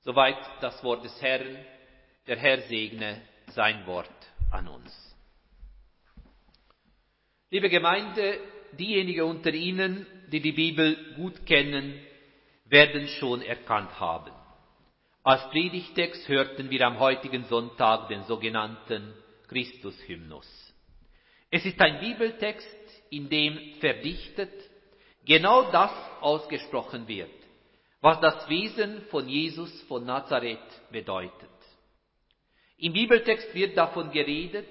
Soweit 0.01 0.37
das 0.61 0.83
Wort 0.83 1.05
des 1.05 1.23
Herrn. 1.23 1.57
Der 2.27 2.37
Herr 2.37 2.61
segne 2.63 3.21
sein 3.49 3.87
Wort 3.87 4.11
an 4.51 4.69
uns. 4.69 4.93
Liebe 7.51 7.69
Gemeinde, 7.69 8.39
diejenigen 8.79 9.23
unter 9.23 9.53
Ihnen, 9.53 10.07
die 10.29 10.41
die 10.41 10.53
Bibel 10.53 11.15
gut 11.17 11.45
kennen, 11.47 12.01
werden 12.65 13.09
schon 13.09 13.43
erkannt 13.43 13.99
haben. 13.99 14.33
Als 15.25 15.49
Predigtext 15.51 16.29
hörten 16.29 16.71
wir 16.71 16.87
am 16.87 16.99
heutigen 16.99 17.45
Sonntag 17.45 18.09
den 18.09 18.23
sogenannten 18.25 19.15
Christushymnus. 19.49 20.49
Es 21.51 21.65
ist 21.65 21.81
ein 21.81 22.01
Bibeltext, 22.01 23.03
in 23.11 23.29
dem 23.29 23.75
verdichtet 23.81 24.53
genau 25.25 25.71
das 25.71 25.93
ausgesprochen 26.21 27.07
wird 27.07 27.42
was 28.03 28.21
das 28.21 28.49
Wesen 28.49 29.03
von 29.11 29.29
Jesus 29.29 29.71
von 29.83 30.05
Nazareth 30.05 30.59
bedeutet. 30.91 31.49
Im 32.77 32.93
Bibeltext 32.93 33.55
wird 33.55 33.77
davon 33.77 34.11
geredet, 34.11 34.69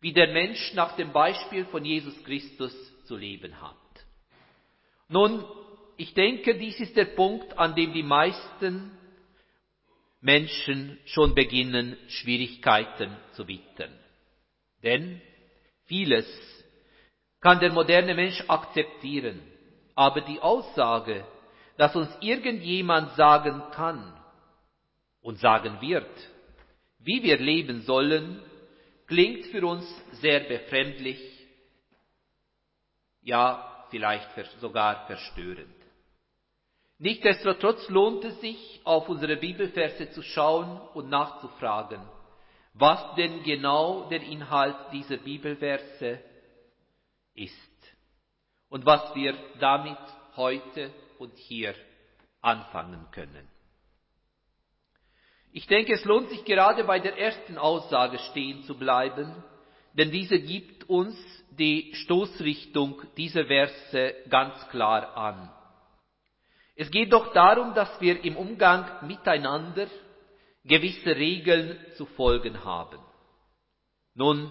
wie 0.00 0.12
der 0.12 0.32
Mensch 0.32 0.74
nach 0.74 0.94
dem 0.96 1.12
Beispiel 1.12 1.64
von 1.64 1.82
Jesus 1.82 2.22
Christus 2.24 2.74
zu 3.06 3.16
leben 3.16 3.58
hat. 3.60 3.76
Nun, 5.08 5.44
ich 5.96 6.12
denke, 6.12 6.54
dies 6.58 6.78
ist 6.78 6.94
der 6.96 7.06
Punkt, 7.06 7.56
an 7.56 7.74
dem 7.74 7.94
die 7.94 8.02
meisten 8.02 8.98
Menschen 10.20 10.98
schon 11.06 11.34
beginnen, 11.34 11.96
Schwierigkeiten 12.08 13.16
zu 13.32 13.48
wittern. 13.48 13.98
Denn 14.82 15.22
vieles 15.86 16.26
kann 17.40 17.60
der 17.60 17.72
moderne 17.72 18.14
Mensch 18.14 18.42
akzeptieren, 18.46 19.40
aber 19.94 20.20
die 20.20 20.40
Aussage, 20.40 21.24
dass 21.76 21.96
uns 21.96 22.10
irgendjemand 22.20 23.12
sagen 23.16 23.62
kann 23.72 24.12
und 25.20 25.38
sagen 25.38 25.80
wird, 25.80 26.10
wie 26.98 27.22
wir 27.22 27.38
leben 27.38 27.82
sollen, 27.82 28.42
klingt 29.06 29.46
für 29.46 29.66
uns 29.66 29.84
sehr 30.20 30.40
befremdlich, 30.40 31.20
ja 33.22 33.86
vielleicht 33.90 34.28
sogar 34.60 35.06
verstörend. 35.06 35.74
Nichtsdestotrotz 36.98 37.88
lohnt 37.88 38.24
es 38.24 38.40
sich, 38.40 38.80
auf 38.84 39.08
unsere 39.08 39.36
Bibelverse 39.36 40.10
zu 40.10 40.22
schauen 40.22 40.80
und 40.94 41.10
nachzufragen, 41.10 42.00
was 42.74 43.14
denn 43.16 43.42
genau 43.42 44.08
der 44.08 44.22
Inhalt 44.22 44.76
dieser 44.92 45.16
Bibelverse 45.16 46.20
ist 47.34 47.94
und 48.68 48.86
was 48.86 49.14
wir 49.14 49.34
damit 49.58 49.98
heute 50.36 50.90
und 51.18 51.36
hier 51.36 51.74
anfangen 52.40 53.06
können. 53.12 53.48
Ich 55.52 55.66
denke, 55.66 55.92
es 55.92 56.04
lohnt 56.04 56.30
sich 56.30 56.44
gerade 56.44 56.84
bei 56.84 56.98
der 56.98 57.18
ersten 57.18 57.58
Aussage 57.58 58.18
stehen 58.30 58.62
zu 58.64 58.78
bleiben, 58.78 59.44
denn 59.92 60.10
diese 60.10 60.40
gibt 60.40 60.88
uns 60.88 61.14
die 61.50 61.94
Stoßrichtung 61.94 63.02
dieser 63.16 63.44
Verse 63.44 64.14
ganz 64.30 64.66
klar 64.68 65.16
an. 65.16 65.52
Es 66.74 66.90
geht 66.90 67.12
doch 67.12 67.34
darum, 67.34 67.74
dass 67.74 68.00
wir 68.00 68.24
im 68.24 68.36
Umgang 68.36 69.06
miteinander 69.06 69.88
gewisse 70.64 71.14
Regeln 71.14 71.78
zu 71.96 72.06
folgen 72.06 72.64
haben. 72.64 72.98
Nun, 74.14 74.50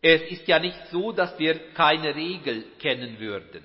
es 0.00 0.22
ist 0.30 0.48
ja 0.48 0.58
nicht 0.58 0.80
so, 0.90 1.12
dass 1.12 1.38
wir 1.38 1.72
keine 1.74 2.14
Regel 2.14 2.62
kennen 2.78 3.18
würden. 3.18 3.64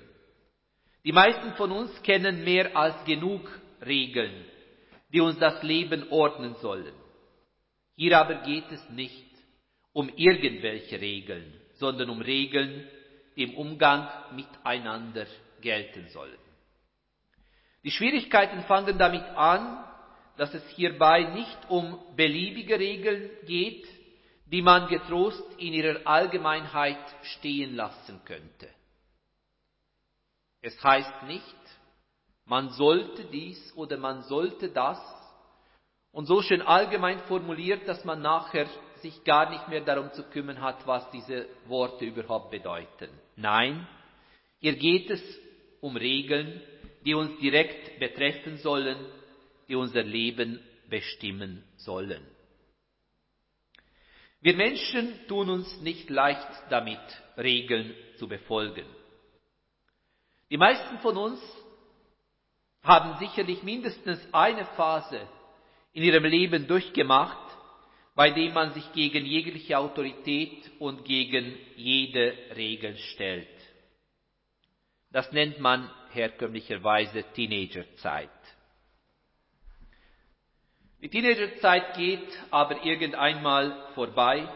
Die 1.04 1.12
meisten 1.12 1.52
von 1.54 1.72
uns 1.72 2.02
kennen 2.02 2.44
mehr 2.44 2.76
als 2.76 3.04
genug 3.04 3.48
Regeln, 3.84 4.44
die 5.12 5.20
uns 5.20 5.38
das 5.38 5.62
Leben 5.62 6.10
ordnen 6.10 6.54
sollen. 6.56 6.94
Hier 7.96 8.18
aber 8.18 8.36
geht 8.42 8.70
es 8.70 8.88
nicht 8.90 9.26
um 9.92 10.08
irgendwelche 10.16 11.00
Regeln, 11.00 11.60
sondern 11.74 12.08
um 12.08 12.20
Regeln, 12.20 12.88
die 13.36 13.42
im 13.42 13.54
Umgang 13.54 14.08
miteinander 14.34 15.26
gelten 15.60 16.08
sollen. 16.08 16.38
Die 17.84 17.90
Schwierigkeiten 17.90 18.62
fangen 18.62 18.96
damit 18.96 19.24
an, 19.24 19.84
dass 20.36 20.54
es 20.54 20.66
hierbei 20.70 21.24
nicht 21.34 21.58
um 21.68 21.98
beliebige 22.16 22.78
Regeln 22.78 23.30
geht, 23.46 23.86
die 24.46 24.62
man 24.62 24.88
getrost 24.88 25.44
in 25.58 25.72
ihrer 25.72 26.06
man 32.44 32.70
sollte 32.70 33.24
dies 33.24 33.72
oder 33.76 33.96
man 33.96 34.22
sollte 34.22 34.68
das 34.68 34.98
und 36.12 36.26
so 36.26 36.42
schön 36.42 36.62
allgemein 36.62 37.18
formuliert, 37.20 37.88
dass 37.88 38.04
man 38.04 38.20
nachher 38.22 38.66
sich 39.00 39.24
gar 39.24 39.50
nicht 39.50 39.68
mehr 39.68 39.80
darum 39.80 40.12
zu 40.12 40.22
kümmern 40.24 40.60
hat, 40.60 40.86
was 40.86 41.10
diese 41.10 41.46
Worte 41.66 42.04
überhaupt 42.04 42.50
bedeuten. 42.50 43.08
Nein, 43.36 43.86
hier 44.60 44.76
geht 44.76 45.10
es 45.10 45.22
um 45.80 45.96
Regeln, 45.96 46.60
die 47.04 47.14
uns 47.14 47.36
direkt 47.40 47.98
betreffen 47.98 48.58
sollen, 48.58 48.96
die 49.68 49.74
unser 49.74 50.02
Leben 50.02 50.60
bestimmen 50.88 51.64
sollen. 51.76 52.24
Wir 54.40 54.54
Menschen 54.54 55.26
tun 55.28 55.50
uns 55.50 55.80
nicht 55.80 56.10
leicht 56.10 56.48
damit, 56.68 57.00
Regeln 57.36 57.94
zu 58.16 58.28
befolgen. 58.28 58.84
Die 60.52 60.58
meisten 60.58 60.98
von 60.98 61.16
uns 61.16 61.40
haben 62.82 63.18
sicherlich 63.18 63.62
mindestens 63.62 64.20
eine 64.34 64.66
Phase 64.76 65.26
in 65.94 66.02
ihrem 66.02 66.24
Leben 66.24 66.66
durchgemacht, 66.66 67.56
bei 68.14 68.28
dem 68.32 68.52
man 68.52 68.74
sich 68.74 68.92
gegen 68.92 69.24
jegliche 69.24 69.78
Autorität 69.78 70.70
und 70.78 71.06
gegen 71.06 71.56
jede 71.76 72.36
Regel 72.54 72.98
stellt. 72.98 73.48
Das 75.10 75.32
nennt 75.32 75.58
man 75.58 75.90
herkömmlicherweise 76.10 77.22
Teenagerzeit. 77.32 78.28
Die 81.00 81.08
Teenagerzeit 81.08 81.96
geht 81.96 82.28
aber 82.50 82.84
irgendeinmal 82.84 83.88
vorbei. 83.94 84.46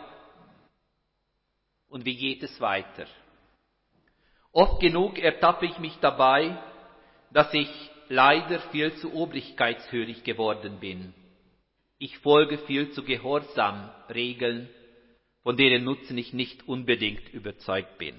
Und 1.89 2.05
wie 2.05 2.17
geht 2.17 2.43
es 2.43 2.61
weiter? 2.61 3.07
Oft 4.57 4.81
genug 4.81 5.19
ertappe 5.19 5.67
ich 5.67 5.79
mich 5.81 5.99
dabei, 6.01 6.57
dass 7.31 7.53
ich 7.53 7.69
leider 8.09 8.59
viel 8.71 8.95
zu 8.95 9.13
obrigkeitshörig 9.13 10.25
geworden 10.25 10.81
bin. 10.81 11.13
Ich 11.99 12.17
folge 12.21 12.57
viel 12.57 12.91
zu 12.93 13.03
gehorsam 13.03 13.91
Regeln, 14.09 14.71
von 15.43 15.59
deren 15.59 15.85
Nutzen 15.85 16.17
ich 16.17 16.33
nicht 16.33 16.67
unbedingt 16.67 17.29
überzeugt 17.35 17.99
bin. 17.99 18.15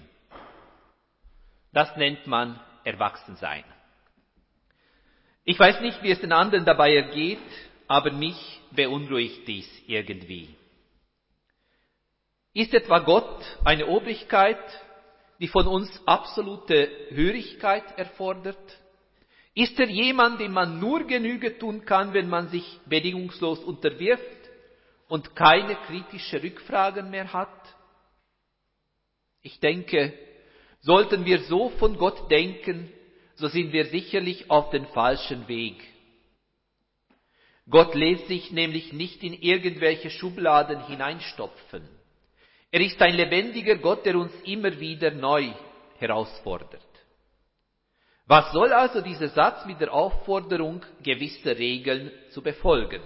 Das 1.73 1.97
nennt 1.97 2.27
man 2.27 2.59
Erwachsensein. 2.83 3.63
Ich 5.43 5.57
weiß 5.57 5.81
nicht, 5.81 6.03
wie 6.03 6.11
es 6.11 6.21
den 6.21 6.33
anderen 6.33 6.65
dabei 6.65 6.93
ergeht, 6.93 7.49
aber 7.87 8.11
mich 8.11 8.61
beunruhigt 8.69 9.47
dies 9.47 9.67
irgendwie. 9.87 10.49
Ist 12.53 12.75
etwa 12.75 12.99
Gott 12.99 13.43
eine 13.65 13.87
Obrigkeit, 13.87 14.59
die 15.39 15.47
von 15.47 15.67
uns 15.67 15.89
absolute 16.05 16.89
Hörigkeit 17.09 17.97
erfordert? 17.97 18.57
Ist 19.53 19.79
er 19.79 19.89
jemand, 19.89 20.39
dem 20.39 20.53
man 20.53 20.79
nur 20.79 21.05
Genüge 21.05 21.57
tun 21.57 21.83
kann, 21.85 22.13
wenn 22.13 22.29
man 22.29 22.49
sich 22.49 22.79
bedingungslos 22.85 23.59
unterwirft 23.63 24.23
und 25.07 25.35
keine 25.35 25.75
kritischen 25.87 26.41
Rückfragen 26.41 27.09
mehr 27.09 27.31
hat? 27.33 27.75
Ich 29.41 29.59
denke, 29.59 30.13
sollten 30.81 31.25
wir 31.25 31.39
so 31.39 31.69
von 31.69 31.97
Gott 31.97 32.29
denken, 32.29 32.91
so 33.35 33.47
sind 33.47 33.71
wir 33.71 33.85
sicherlich 33.85 34.49
auf 34.49 34.69
den 34.71 34.85
falschen 34.87 35.47
Weg. 35.47 35.83
Gott 37.69 37.95
lässt 37.95 38.27
sich 38.27 38.51
nämlich 38.51 38.93
nicht 38.93 39.23
in 39.23 39.33
irgendwelche 39.33 40.09
Schubladen 40.09 40.85
hineinstopfen. 40.85 41.87
Er 42.71 42.81
ist 42.81 43.01
ein 43.01 43.15
lebendiger 43.15 43.77
Gott, 43.77 44.05
der 44.05 44.15
uns 44.15 44.33
immer 44.43 44.77
wieder 44.79 45.11
neu 45.11 45.53
herausfordert. 45.97 46.81
Was 48.25 48.51
soll 48.51 48.73
also 48.73 48.99
dieser 49.01 49.29
Satz 49.29 49.65
mit 49.65 49.79
der 49.79 49.93
Aufforderung, 49.93 50.85
gewisse 51.01 51.57
Regeln 51.57 52.11
zu 52.31 52.41
befolgen? 52.41 53.01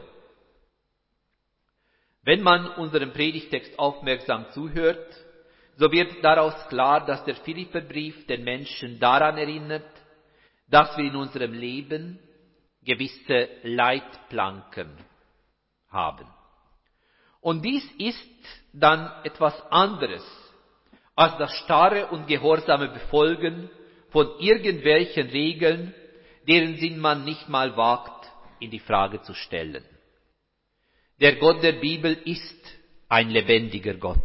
Wenn 2.24 2.42
man 2.42 2.72
unserem 2.76 3.14
Predigtext 3.14 3.78
aufmerksam 3.78 4.50
zuhört, 4.52 5.16
so 5.78 5.92
wird 5.92 6.24
daraus 6.24 6.56
klar, 6.68 7.06
dass 7.06 7.24
der 7.26 7.36
Philipperbrief 7.36 8.26
den 8.28 8.44
Menschen 8.44 9.00
daran 9.00 9.38
erinnert, 9.38 9.90
dass 10.68 10.96
wir 10.98 11.06
in 11.06 11.16
unserem 11.16 11.54
Leben 11.54 12.20
gewisse 12.84 13.48
Leitplanken 13.64 14.90
haben. 15.90 16.28
Und 17.42 17.64
dies 17.64 17.84
ist 17.98 18.31
dann 18.74 19.12
etwas 19.24 19.54
anderes 19.72 20.24
als 21.16 21.38
das 21.38 21.52
starre 21.58 22.08
und 22.08 22.28
gehorsame 22.28 22.88
Befolgen 22.88 23.70
von 24.10 24.40
irgendwelchen 24.40 25.30
Regeln, 25.30 25.94
deren 26.48 26.78
Sinn 26.78 27.00
man 27.00 27.26
nicht 27.26 27.48
mal 27.50 27.76
wagt, 27.78 28.30
in 28.60 28.72
die 28.72 28.80
Frage 28.80 29.22
zu 29.22 29.34
stellen. 29.34 29.84
Der 31.20 31.36
Gott 31.36 31.62
der 31.62 31.74
Bibel 31.74 32.14
ist 32.26 32.80
ein 33.10 33.30
lebendiger 33.30 33.94
Gott. 33.96 34.18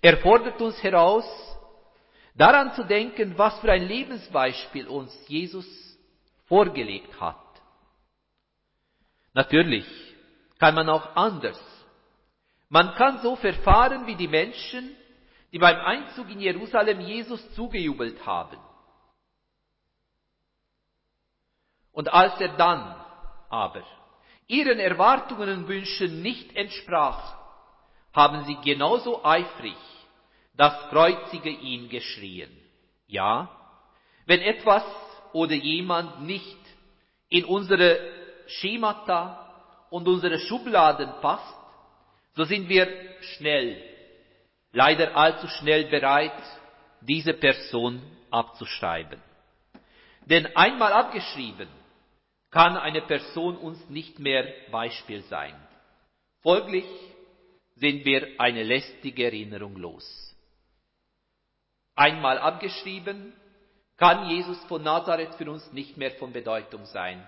Er 0.00 0.18
fordert 0.18 0.60
uns 0.60 0.80
heraus, 0.82 1.24
daran 2.34 2.72
zu 2.74 2.84
denken, 2.84 3.36
was 3.36 3.58
für 3.60 3.72
ein 3.72 3.88
Lebensbeispiel 3.88 4.86
uns 4.86 5.12
Jesus 5.26 5.66
vorgelegt 6.46 7.20
hat. 7.20 7.36
Natürlich 9.32 9.86
kann 10.58 10.74
man 10.74 10.88
auch 10.88 11.16
anders. 11.16 11.60
Man 12.68 12.94
kann 12.94 13.18
so 13.18 13.36
verfahren 13.36 14.06
wie 14.06 14.16
die 14.16 14.28
Menschen, 14.28 14.96
die 15.52 15.58
beim 15.58 15.78
Einzug 15.80 16.28
in 16.30 16.40
Jerusalem 16.40 17.00
Jesus 17.00 17.54
zugejubelt 17.54 18.24
haben. 18.26 18.58
Und 21.92 22.12
als 22.12 22.38
er 22.40 22.56
dann 22.56 22.94
aber 23.48 23.82
ihren 24.48 24.78
Erwartungen 24.78 25.48
und 25.50 25.68
Wünschen 25.68 26.22
nicht 26.22 26.54
entsprach, 26.54 27.36
haben 28.12 28.44
sie 28.44 28.56
genauso 28.56 29.24
eifrig 29.24 29.76
das 30.54 30.88
Kreuzige 30.90 31.50
ihn 31.50 31.88
geschrien. 31.88 32.50
Ja, 33.06 33.48
wenn 34.26 34.40
etwas 34.40 34.84
oder 35.32 35.54
jemand 35.54 36.22
nicht 36.22 36.58
in 37.28 37.44
unsere 37.44 37.98
Schemata 38.46 39.86
und 39.90 40.08
unsere 40.08 40.38
Schubladen 40.38 41.12
passt, 41.20 41.54
so 42.36 42.44
sind 42.44 42.68
wir 42.68 42.86
schnell, 43.20 43.82
leider 44.72 45.16
allzu 45.16 45.48
schnell 45.48 45.86
bereit, 45.86 46.42
diese 47.00 47.32
Person 47.32 48.02
abzuschreiben. 48.30 49.20
Denn 50.26 50.54
einmal 50.54 50.92
abgeschrieben, 50.92 51.68
kann 52.50 52.76
eine 52.76 53.02
Person 53.02 53.56
uns 53.56 53.88
nicht 53.88 54.18
mehr 54.18 54.46
Beispiel 54.70 55.22
sein. 55.22 55.54
Folglich 56.42 56.86
sind 57.74 58.04
wir 58.04 58.28
eine 58.38 58.62
lästige 58.62 59.24
Erinnerung 59.24 59.76
los. 59.76 60.34
Einmal 61.94 62.38
abgeschrieben, 62.38 63.32
kann 63.96 64.28
Jesus 64.28 64.62
von 64.64 64.82
Nazareth 64.82 65.34
für 65.36 65.50
uns 65.50 65.72
nicht 65.72 65.96
mehr 65.96 66.10
von 66.12 66.32
Bedeutung 66.32 66.84
sein 66.84 67.26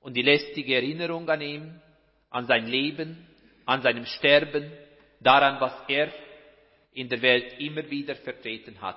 und 0.00 0.14
die 0.14 0.22
lästige 0.22 0.74
Erinnerung 0.74 1.28
an 1.30 1.40
ihn, 1.40 1.80
an 2.28 2.46
sein 2.46 2.66
Leben, 2.66 3.26
an 3.68 3.82
seinem 3.82 4.06
Sterben, 4.06 4.72
daran, 5.20 5.60
was 5.60 5.74
er 5.88 6.10
in 6.92 7.10
der 7.10 7.20
Welt 7.20 7.60
immer 7.60 7.88
wieder 7.90 8.16
vertreten 8.16 8.80
hat, 8.80 8.96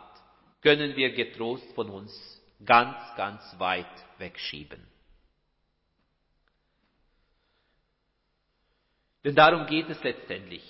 können 0.62 0.96
wir 0.96 1.12
getrost 1.12 1.70
von 1.76 1.90
uns 1.90 2.42
ganz, 2.66 2.96
ganz 3.18 3.44
weit 3.60 3.86
wegschieben. 4.18 4.82
Denn 9.26 9.36
darum 9.36 9.66
geht 9.66 9.90
es 9.90 10.02
letztendlich. 10.04 10.64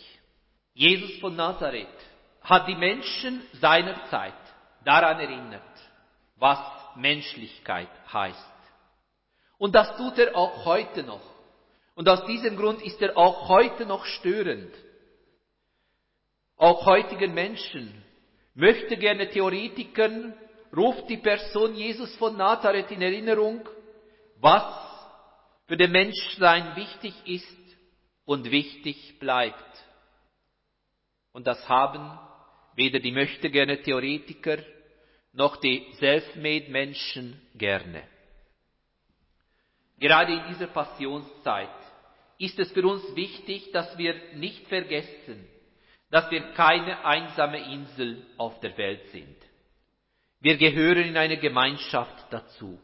Jesus 0.73 1.19
von 1.19 1.35
Nazareth 1.35 1.87
hat 2.41 2.67
die 2.67 2.75
Menschen 2.75 3.43
seiner 3.53 4.03
Zeit 4.05 4.33
daran 4.83 5.19
erinnert, 5.19 5.61
was 6.37 6.59
Menschlichkeit 6.95 7.91
heißt. 8.11 8.51
Und 9.59 9.75
das 9.75 9.95
tut 9.95 10.17
er 10.17 10.35
auch 10.35 10.65
heute 10.65 11.03
noch. 11.03 11.30
Und 11.95 12.07
aus 12.07 12.25
diesem 12.25 12.55
Grund 12.55 12.81
ist 12.81 13.01
er 13.01 13.17
auch 13.17 13.49
heute 13.49 13.85
noch 13.85 14.05
störend. 14.05 14.73
Auch 16.57 16.85
heutigen 16.85 17.33
Menschen 17.33 18.03
möchte 18.53 18.97
gerne 18.97 19.29
Theoretikern, 19.29 20.33
ruft 20.75 21.09
die 21.09 21.17
Person 21.17 21.75
Jesus 21.75 22.15
von 22.17 22.37
Nazareth 22.37 22.91
in 22.91 23.01
Erinnerung, 23.01 23.67
was 24.39 24.63
für 25.67 25.77
den 25.77 25.91
Menschsein 25.91 26.75
wichtig 26.75 27.13
ist 27.25 27.57
und 28.25 28.51
wichtig 28.51 29.19
bleibt. 29.19 29.57
Und 31.33 31.47
das 31.47 31.67
haben 31.67 32.19
weder 32.75 32.99
die 32.99 33.11
möchte 33.11 33.49
gerne 33.49 33.81
Theoretiker 33.81 34.57
noch 35.33 35.57
die 35.57 35.87
self-made 35.99 36.69
Menschen 36.69 37.41
gerne. 37.55 38.03
Gerade 39.97 40.33
in 40.33 40.47
dieser 40.49 40.67
Passionszeit 40.67 41.69
ist 42.41 42.57
es 42.57 42.71
für 42.71 42.85
uns 42.87 43.03
wichtig, 43.15 43.71
dass 43.71 43.95
wir 43.99 44.15
nicht 44.33 44.67
vergessen, 44.67 45.47
dass 46.09 46.29
wir 46.31 46.41
keine 46.53 47.05
einsame 47.05 47.71
Insel 47.71 48.25
auf 48.37 48.59
der 48.61 48.75
Welt 48.77 49.07
sind. 49.09 49.37
Wir 50.39 50.57
gehören 50.57 51.03
in 51.03 51.17
eine 51.17 51.37
Gemeinschaft 51.37 52.25
dazu. 52.31 52.79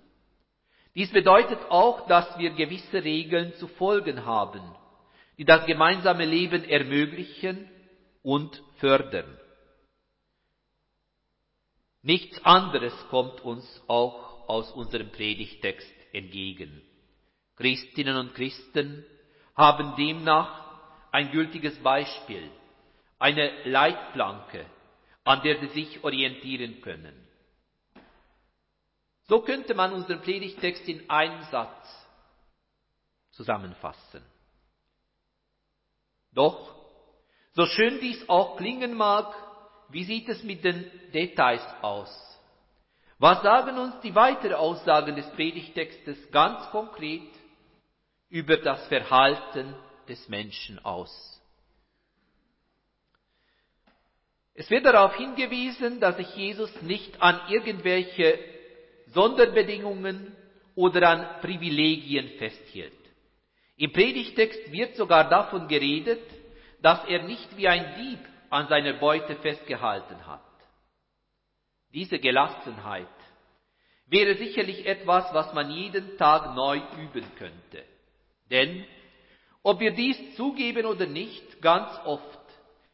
Dies 0.93 1.11
bedeutet 1.11 1.57
auch, 1.69 2.07
dass 2.07 2.37
wir 2.37 2.51
gewisse 2.51 3.03
Regeln 3.03 3.53
zu 3.55 3.67
folgen 3.67 4.25
haben, 4.25 4.61
die 5.39 5.45
das 5.45 5.65
gemeinsame 5.65 6.25
Leben 6.25 6.63
ermöglichen 6.63 7.67
und 8.21 8.61
fördern. 8.75 9.39
Nichts 12.03 12.45
anderes 12.45 12.93
kommt 13.09 13.41
uns 13.41 13.65
auch 13.87 14.47
aus 14.47 14.71
unserem 14.71 15.11
Predigtext 15.11 15.93
entgegen. 16.13 16.83
Christinnen 17.55 18.17
und 18.17 18.35
Christen 18.35 19.03
haben 19.57 19.95
demnach 19.95 20.63
ein 21.11 21.31
gültiges 21.31 21.81
Beispiel, 21.81 22.51
eine 23.17 23.63
Leitplanke, 23.63 24.65
an 25.23 25.41
der 25.41 25.59
sie 25.59 25.67
sich 25.69 26.03
orientieren 26.03 26.79
können. 26.81 27.27
So 29.23 29.41
könnte 29.41 29.73
man 29.73 29.91
unseren 29.91 30.21
Predigtext 30.21 30.87
in 30.87 31.09
einem 31.09 31.43
Satz 31.51 32.07
zusammenfassen. 33.31 34.23
Doch, 36.33 36.75
so 37.53 37.65
schön 37.65 37.99
dies 37.99 38.29
auch 38.29 38.57
klingen 38.57 38.93
mag, 38.93 39.33
wie 39.89 40.03
sieht 40.03 40.29
es 40.29 40.43
mit 40.43 40.63
den 40.63 40.89
Details 41.11 41.65
aus? 41.81 42.09
Was 43.19 43.41
sagen 43.41 43.79
uns 43.79 43.99
die 44.01 44.13
weiteren 44.13 44.53
Aussagen 44.53 45.15
des 45.15 45.27
Predigtextes 45.31 46.31
ganz 46.31 46.69
konkret 46.69 47.27
über 48.29 48.57
das 48.57 48.85
Verhalten 48.87 49.75
des 50.07 50.27
Menschen 50.29 50.83
aus? 50.83 51.33
Es 54.53 54.69
wird 54.71 54.85
darauf 54.85 55.15
hingewiesen, 55.15 55.99
dass 55.99 56.17
sich 56.17 56.35
Jesus 56.35 56.81
nicht 56.81 57.21
an 57.21 57.39
irgendwelche 57.47 58.39
Sonderbedingungen 59.07 60.35
oder 60.73 61.09
an 61.09 61.41
Privilegien 61.41 62.29
festhielt. 62.39 62.93
Im 63.77 63.93
Predigtext 63.93 64.71
wird 64.71 64.95
sogar 64.95 65.29
davon 65.29 65.67
geredet, 65.67 66.23
dass 66.81 67.05
er 67.05 67.23
nicht 67.23 67.55
wie 67.55 67.67
ein 67.67 67.95
Dieb 67.99 68.19
an 68.49 68.67
seiner 68.67 68.93
Beute 68.93 69.35
festgehalten 69.35 70.25
hat. 70.25 70.41
Diese 71.93 72.17
Gelassenheit 72.17 73.07
wäre 74.07 74.35
sicherlich 74.35 74.85
etwas, 74.85 75.31
was 75.33 75.53
man 75.53 75.69
jeden 75.69 76.17
Tag 76.17 76.55
neu 76.55 76.81
üben 76.99 77.25
könnte. 77.37 77.83
Denn, 78.49 78.85
ob 79.63 79.79
wir 79.79 79.91
dies 79.91 80.35
zugeben 80.35 80.85
oder 80.85 81.05
nicht, 81.05 81.61
ganz 81.61 81.91
oft 82.05 82.39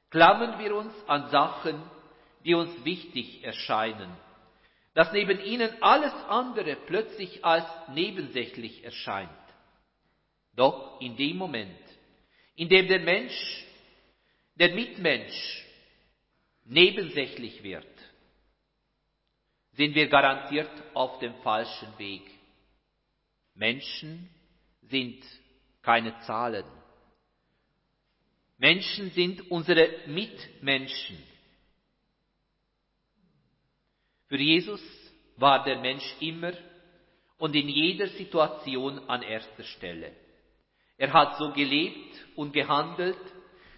klammern 0.09 0.59
wir 0.59 0.75
uns 0.75 0.93
an 1.07 1.29
Sachen, 1.29 1.81
die 2.45 2.53
uns 2.53 2.83
wichtig 2.83 3.43
erscheinen, 3.43 4.09
dass 4.93 5.11
neben 5.13 5.39
ihnen 5.39 5.71
alles 5.81 6.13
andere 6.27 6.75
plötzlich 6.87 7.43
als 7.43 7.65
nebensächlich 7.89 8.83
erscheint. 8.83 9.29
Doch 10.55 10.99
in 11.01 11.15
dem 11.15 11.37
Moment, 11.37 11.79
in 12.55 12.69
dem 12.69 12.87
der 12.87 12.99
Mensch, 12.99 13.65
der 14.55 14.73
Mitmensch 14.75 15.65
nebensächlich 16.65 17.63
wird, 17.63 17.87
sind 19.71 19.95
wir 19.95 20.07
garantiert 20.07 20.69
auf 20.93 21.17
dem 21.19 21.33
falschen 21.41 21.97
Weg. 21.97 22.21
Menschen 23.55 24.29
sind 24.81 25.23
keine 25.83 26.17
Zahlen. 26.21 26.65
Menschen 28.57 29.11
sind 29.11 29.51
unsere 29.51 29.89
Mitmenschen. 30.07 31.17
Für 34.27 34.37
Jesus 34.37 34.81
war 35.37 35.63
der 35.63 35.79
Mensch 35.79 36.15
immer 36.19 36.53
und 37.37 37.55
in 37.55 37.67
jeder 37.67 38.07
Situation 38.07 38.99
an 39.09 39.21
erster 39.21 39.63
Stelle. 39.63 40.11
Er 40.97 41.11
hat 41.11 41.37
so 41.37 41.51
gelebt 41.51 42.15
und 42.35 42.53
gehandelt, 42.53 43.17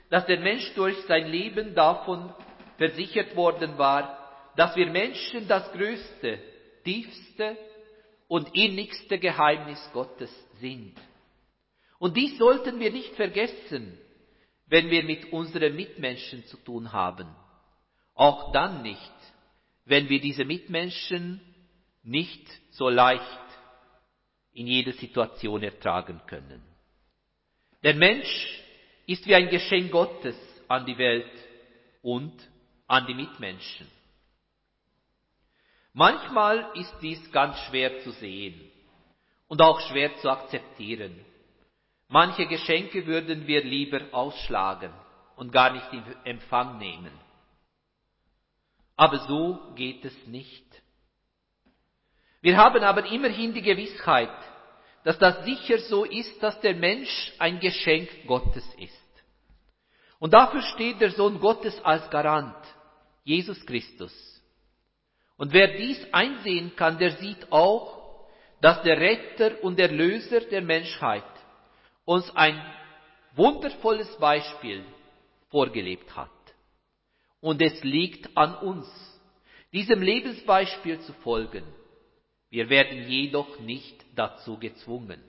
dass 0.10 0.26
der 0.28 0.40
Mensch 0.40 0.72
durch 0.76 0.98
sein 1.08 1.28
Leben 1.28 1.74
davon 1.74 2.34
versichert 2.78 3.36
worden 3.36 3.78
war, 3.78 4.52
dass 4.56 4.76
wir 4.76 4.88
Menschen 4.90 5.48
das 5.48 5.72
größte, 5.72 6.40
tiefste 6.84 7.58
und 8.28 8.54
innigste 8.54 9.18
Geheimnis 9.18 9.90
Gottes 9.94 10.32
sind. 10.60 10.96
Und 12.00 12.18
dies 12.18 12.38
sollten 12.38 12.80
wir 12.80 12.92
nicht 12.92 13.16
vergessen, 13.16 13.98
wenn 14.68 14.90
wir 14.90 15.04
mit 15.04 15.32
unseren 15.32 15.76
Mitmenschen 15.76 16.46
zu 16.46 16.58
tun 16.58 16.92
haben. 16.92 17.28
Auch 18.14 18.52
dann 18.52 18.82
nicht, 18.82 19.14
wenn 19.86 20.10
wir 20.10 20.20
diese 20.20 20.46
Mitmenschen 20.46 21.42
nicht 22.04 22.48
so 22.72 22.90
leicht 22.90 23.24
in 24.54 24.68
jeder 24.68 24.94
Situation 24.94 25.64
ertragen 25.64 26.22
können. 26.28 26.64
Der 27.84 27.94
Mensch 27.94 28.62
ist 29.06 29.28
wie 29.28 29.36
ein 29.36 29.50
Geschenk 29.50 29.92
Gottes 29.92 30.36
an 30.68 30.86
die 30.86 30.98
Welt 30.98 31.32
und 32.02 32.34
an 32.88 33.06
die 33.06 33.14
Mitmenschen. 33.14 33.88
Manchmal 35.94 36.72
ist 36.76 36.94
dies 37.02 37.32
ganz 37.32 37.58
schwer 37.70 38.00
zu 38.02 38.12
sehen 38.12 38.60
und 39.48 39.62
auch 39.62 39.80
schwer 39.82 40.16
zu 40.18 40.30
akzeptieren. 40.30 41.24
Manche 42.08 42.46
Geschenke 42.46 43.06
würden 43.06 43.48
wir 43.48 43.64
lieber 43.64 44.02
ausschlagen 44.12 44.94
und 45.36 45.52
gar 45.52 45.72
nicht 45.74 45.92
in 45.92 46.04
Empfang 46.24 46.78
nehmen. 46.78 47.12
Aber 48.96 49.20
so 49.28 49.74
geht 49.76 50.06
es 50.06 50.28
nicht. 50.28 50.64
Wir 52.42 52.58
haben 52.58 52.84
aber 52.84 53.06
immerhin 53.08 53.54
die 53.54 53.62
Gewissheit, 53.62 54.30
dass 55.04 55.18
das 55.18 55.44
sicher 55.46 55.80
so 55.80 56.06
ist, 56.06 56.42
dass 56.42 56.60
der 56.62 56.76
Mensch 56.76 57.34
ein 57.40 57.60
Geschenk 57.60 58.10
Gottes 58.28 58.66
ist. 58.78 58.94
Und 60.20 60.34
dafür 60.34 60.62
steht 60.62 61.02
der 61.02 61.12
Sohn 61.12 61.40
Gottes 61.40 61.80
als 61.84 62.10
Garant, 62.10 62.56
Jesus 63.24 63.66
Christus. 63.66 64.14
Und 65.38 65.52
wer 65.54 65.76
dies 65.76 66.00
einsehen 66.14 66.76
kann, 66.76 66.98
der 66.98 67.12
sieht 67.18 67.52
auch, 67.52 68.28
dass 68.62 68.82
der 68.84 69.00
Retter 69.00 69.64
und 69.64 69.80
Erlöser 69.80 70.42
der 70.42 70.62
Menschheit 70.62 71.24
uns 72.06 72.34
ein 72.36 72.62
wundervolles 73.36 74.16
Beispiel 74.18 74.86
vorgelebt 75.50 76.16
hat. 76.16 76.30
Und 77.42 77.62
es 77.62 77.84
liegt 77.84 78.36
an 78.38 78.56
uns, 78.56 78.88
diesem 79.74 80.02
Lebensbeispiel 80.02 81.00
zu 81.02 81.14
folgen. 81.14 81.64
Wir 82.50 82.70
werden 82.70 83.08
jedoch 83.10 83.60
nicht 83.60 84.06
dazu 84.16 84.58
gezwungen. 84.58 85.22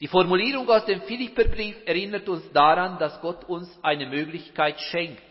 Die 0.00 0.08
Formulierung 0.08 0.68
aus 0.68 0.84
dem 0.84 1.00
Philipperbrief 1.02 1.76
erinnert 1.86 2.28
uns 2.28 2.50
daran, 2.52 2.98
dass 2.98 3.20
Gott 3.20 3.44
uns 3.44 3.70
eine 3.82 4.06
Möglichkeit 4.06 4.78
schenkt, 4.80 5.22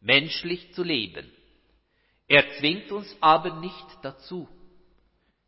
menschlich 0.00 0.72
zu 0.72 0.82
leben. 0.82 1.30
Er 2.26 2.44
zwingt 2.58 2.90
uns 2.90 3.16
aber 3.20 3.60
nicht 3.60 3.86
dazu. 4.02 4.48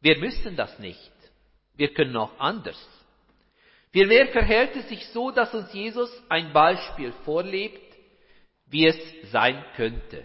Wir 0.00 0.18
müssen 0.18 0.54
das 0.54 0.78
nicht. 0.78 1.12
Wir 1.74 1.92
können 1.92 2.16
auch 2.16 2.38
anders. 2.38 2.78
Vielmehr 3.98 4.28
verhält 4.28 4.76
es 4.76 4.88
sich 4.88 5.04
so, 5.08 5.32
dass 5.32 5.52
uns 5.52 5.72
Jesus 5.72 6.08
ein 6.28 6.52
Beispiel 6.52 7.10
vorlebt, 7.24 7.82
wie 8.66 8.86
es 8.86 8.96
sein 9.32 9.60
könnte. 9.74 10.22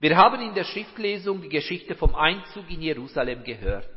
Wir 0.00 0.16
haben 0.16 0.40
in 0.42 0.52
der 0.52 0.64
Schriftlesung 0.64 1.42
die 1.42 1.48
Geschichte 1.48 1.94
vom 1.94 2.16
Einzug 2.16 2.68
in 2.68 2.82
Jerusalem 2.82 3.44
gehört. 3.44 3.88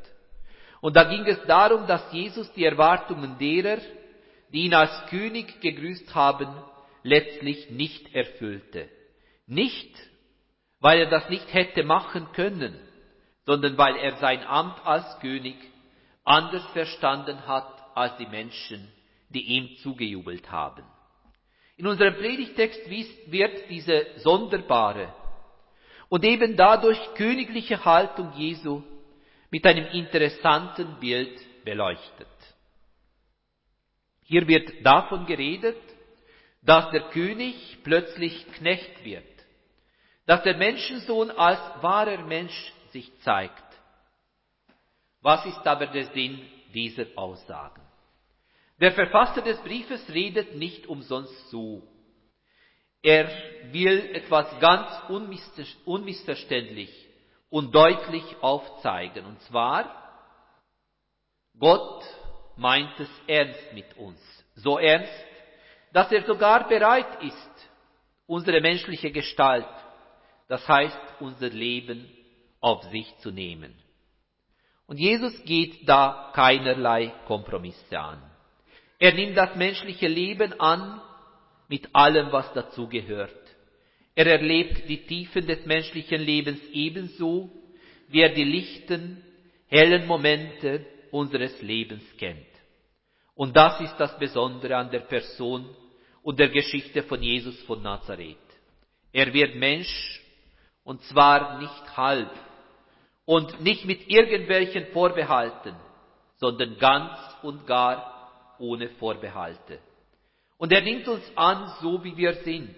Und 0.82 0.96
da 0.96 1.06
ging 1.06 1.26
es 1.26 1.44
darum, 1.48 1.88
dass 1.88 2.14
Jesus 2.14 2.54
die 2.54 2.64
Erwartungen 2.64 3.40
derer, 3.40 3.80
die 4.54 4.66
ihn 4.66 4.76
als 4.76 5.08
König 5.10 5.62
gegrüßt 5.62 6.14
haben, 6.14 6.54
letztlich 7.02 7.72
nicht 7.72 8.14
erfüllte. 8.14 8.88
Nicht, 9.48 9.96
weil 10.80 11.00
er 11.00 11.10
das 11.10 11.28
nicht 11.32 11.52
hätte 11.52 11.82
machen 11.82 12.28
können, 12.34 12.80
sondern 13.48 13.80
weil 13.80 13.96
er 13.96 14.18
sein 14.18 14.44
Amt 14.44 14.86
als 14.86 15.20
König 15.22 15.56
anders 16.24 16.68
verstanden 16.68 17.48
hat 17.48 17.79
als 18.00 18.16
die 18.18 18.28
Menschen, 18.28 18.92
die 19.30 19.42
ihm 19.42 19.78
zugejubelt 19.78 20.50
haben. 20.50 20.84
In 21.78 21.88
unserem 21.88 22.16
Predigtext 22.16 22.90
wird 22.90 23.70
diese 23.70 24.08
sonderbare 24.18 25.14
und 26.10 26.24
eben 26.26 26.56
dadurch 26.56 27.00
königliche 27.16 27.84
Haltung 27.84 28.34
Jesu 28.36 28.82
mit 29.52 29.66
einem 29.66 29.86
interessanten 29.88 31.00
Bild 31.00 31.40
beleuchtet. 31.64 32.28
Hier 34.24 34.48
wird 34.48 34.86
davon 34.86 35.26
geredet, 35.26 35.82
dass 36.62 36.92
der 36.92 37.10
König 37.10 37.78
plötzlich 37.84 38.46
Knecht 38.54 39.04
wird, 39.04 39.24
dass 40.26 40.44
der 40.44 40.58
Menschensohn 40.58 41.32
als 41.32 41.60
wahrer 41.82 42.24
Mensch 42.26 42.74
sich 42.92 43.12
zeigt. 43.22 43.64
Was 45.22 45.46
ist 45.46 45.66
aber 45.66 45.88
der 45.88 46.06
Sinn 46.06 46.40
dieser 46.74 47.06
Aussagen? 47.16 47.89
Der 48.80 48.94
Verfasser 48.94 49.42
des 49.42 49.60
Briefes 49.60 50.08
redet 50.10 50.56
nicht 50.56 50.88
umsonst 50.88 51.50
so. 51.50 51.84
Er 53.02 53.30
will 53.72 54.12
etwas 54.14 54.48
ganz 54.60 54.90
unmissverständlich 55.86 57.08
und 57.50 57.74
deutlich 57.74 58.24
aufzeigen. 58.42 59.26
Und 59.26 59.42
zwar, 59.44 59.96
Gott 61.58 62.04
meint 62.56 62.98
es 63.00 63.10
ernst 63.28 63.74
mit 63.74 63.98
uns. 63.98 64.20
So 64.56 64.78
ernst, 64.78 65.12
dass 65.94 66.12
er 66.12 66.24
sogar 66.24 66.68
bereit 66.68 67.24
ist, 67.24 67.70
unsere 68.28 68.62
menschliche 68.62 69.12
Gestalt, 69.12 69.68
das 70.48 70.68
heißt 70.68 71.00
unser 71.20 71.50
Leben, 71.50 72.10
auf 72.62 72.84
sich 72.86 73.18
zu 73.20 73.32
nehmen. 73.32 73.74
Und 74.86 75.00
Jesus 75.00 75.44
geht 75.46 75.88
da 75.88 76.32
keinerlei 76.34 77.14
Kompromisse 77.26 78.00
an. 78.00 78.29
Er 79.00 79.14
nimmt 79.14 79.38
das 79.38 79.56
menschliche 79.56 80.08
Leben 80.08 80.60
an 80.60 81.02
mit 81.70 81.96
allem, 81.96 82.32
was 82.32 82.52
dazugehört. 82.54 83.32
Er 84.14 84.28
erlebt 84.28 84.90
die 84.90 85.06
Tiefen 85.06 85.48
des 85.48 85.66
menschlichen 85.66 86.22
Lebens 86.22 86.60
ebenso, 86.74 87.50
wie 88.10 88.22
er 88.22 88.34
die 88.34 88.44
lichten, 88.44 89.24
hellen 89.68 90.06
Momente 90.06 90.86
unseres 91.12 91.62
Lebens 91.62 92.04
kennt. 92.18 92.46
Und 93.36 93.56
das 93.56 93.80
ist 93.80 93.96
das 93.98 94.20
Besondere 94.20 94.76
an 94.76 94.92
der 94.92 95.00
Person 95.00 95.70
und 96.22 96.38
der 96.38 96.50
Geschichte 96.50 97.04
von 97.04 97.24
Jesus 97.24 97.58
von 97.64 97.82
Nazareth. 97.82 98.38
Er 99.14 99.34
wird 99.34 99.56
Mensch 99.56 100.22
und 100.84 101.02
zwar 101.04 101.60
nicht 101.60 101.98
halb 101.98 102.32
und 103.24 103.62
nicht 103.62 103.86
mit 103.86 104.10
irgendwelchen 104.10 104.88
Vorbehalten, 104.88 105.76
sondern 106.36 106.78
ganz 106.78 107.18
und 107.44 107.66
gar 107.66 108.19
ohne 108.60 108.90
Vorbehalte. 108.90 109.80
Und 110.58 110.72
er 110.72 110.82
nimmt 110.82 111.08
uns 111.08 111.24
an, 111.36 111.74
so 111.82 112.04
wie 112.04 112.16
wir 112.18 112.34
sind. 112.44 112.76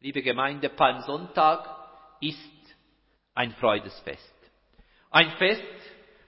Liebe 0.00 0.22
Gemeinde, 0.22 0.68
Palmsonntag 0.68 1.68
ist 2.20 2.76
ein 3.34 3.52
Freudesfest. 3.52 4.34
Ein 5.10 5.30
Fest, 5.32 5.62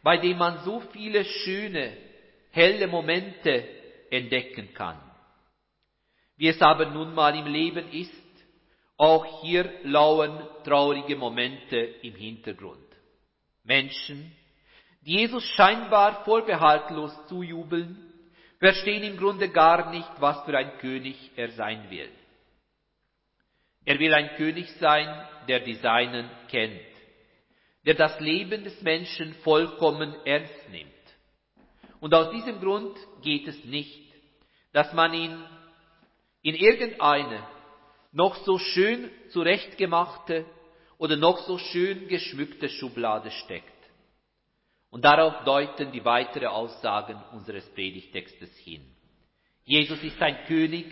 bei 0.03 0.18
dem 0.18 0.38
man 0.38 0.59
so 0.64 0.81
viele 0.92 1.24
schöne, 1.24 1.96
helle 2.50 2.87
Momente 2.87 3.66
entdecken 4.11 4.72
kann. 4.74 5.00
Wie 6.37 6.48
es 6.48 6.61
aber 6.61 6.87
nun 6.87 7.14
mal 7.14 7.35
im 7.37 7.46
Leben 7.46 7.90
ist, 7.90 8.12
auch 8.96 9.42
hier 9.42 9.81
lauern 9.83 10.46
traurige 10.62 11.16
Momente 11.16 11.77
im 11.77 12.14
Hintergrund. 12.14 12.87
Menschen, 13.64 14.31
die 15.04 15.18
Jesus 15.18 15.44
scheinbar 15.50 16.24
vorbehaltlos 16.24 17.12
zujubeln, 17.26 18.12
verstehen 18.58 19.02
im 19.02 19.16
Grunde 19.16 19.50
gar 19.50 19.90
nicht, 19.90 20.08
was 20.18 20.42
für 20.44 20.56
ein 20.56 20.78
König 20.78 21.30
er 21.36 21.50
sein 21.50 21.90
will. 21.90 22.10
Er 23.84 23.98
will 23.98 24.14
ein 24.14 24.36
König 24.36 24.70
sein, 24.78 25.28
der 25.46 25.60
die 25.60 25.74
Seinen 25.74 26.30
kennt, 26.48 26.80
der 27.84 27.94
das 27.94 28.18
Leben 28.20 28.64
des 28.64 28.80
Menschen 28.80 29.34
vollkommen 29.42 30.14
ernst 30.24 30.70
nimmt. 30.70 30.90
Und 32.00 32.14
aus 32.14 32.30
diesem 32.30 32.60
Grund 32.60 32.96
geht 33.22 33.46
es 33.46 33.62
nicht, 33.64 34.00
dass 34.72 34.92
man 34.94 35.12
ihn 35.12 35.38
in 36.42 36.54
irgendeine 36.54 37.46
noch 38.12 38.36
so 38.36 38.58
schön 38.58 39.10
zurechtgemachte 39.30 40.46
oder 40.96 41.16
noch 41.16 41.38
so 41.38 41.58
schön 41.58 42.08
geschmückte 42.08 42.68
Schublade 42.68 43.30
steckt. 43.30 43.73
Und 44.94 45.04
darauf 45.04 45.42
deuten 45.42 45.90
die 45.90 46.04
weiteren 46.04 46.46
Aussagen 46.46 47.20
unseres 47.33 47.68
Predigtextes 47.74 48.57
hin. 48.59 48.80
Jesus 49.64 50.00
ist 50.04 50.22
ein 50.22 50.44
König, 50.46 50.87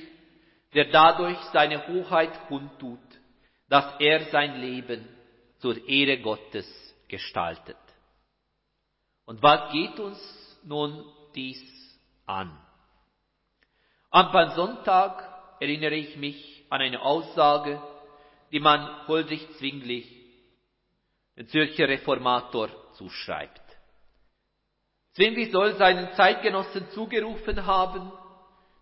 der 0.74 0.86
dadurch 0.86 1.38
seine 1.52 1.86
Hoheit 1.86 2.48
kundtut, 2.48 2.98
dass 3.68 4.00
er 4.00 4.24
sein 4.32 4.60
Leben 4.60 5.06
zur 5.58 5.88
Ehre 5.88 6.20
Gottes 6.20 6.66
gestaltet. 7.06 7.76
Und 9.24 9.40
was 9.40 9.70
geht 9.70 10.00
uns 10.00 10.60
nun 10.64 11.04
dies 11.36 11.62
an? 12.26 12.58
Am 14.10 14.32
Palmsonntag 14.32 15.60
erinnere 15.60 15.94
ich 15.94 16.16
mich 16.16 16.64
an 16.70 16.80
eine 16.80 17.02
Aussage, 17.02 17.80
die 18.50 18.58
man 18.58 19.06
Huldrych 19.06 19.48
Zwingli, 19.58 20.04
den 21.36 21.46
Zürcher 21.46 21.86
Reformator, 21.86 22.68
zuschreibt. 22.94 23.61
Zwingli 25.14 25.50
soll 25.50 25.74
seinen 25.74 26.12
Zeitgenossen 26.14 26.88
zugerufen 26.90 27.66
haben, 27.66 28.10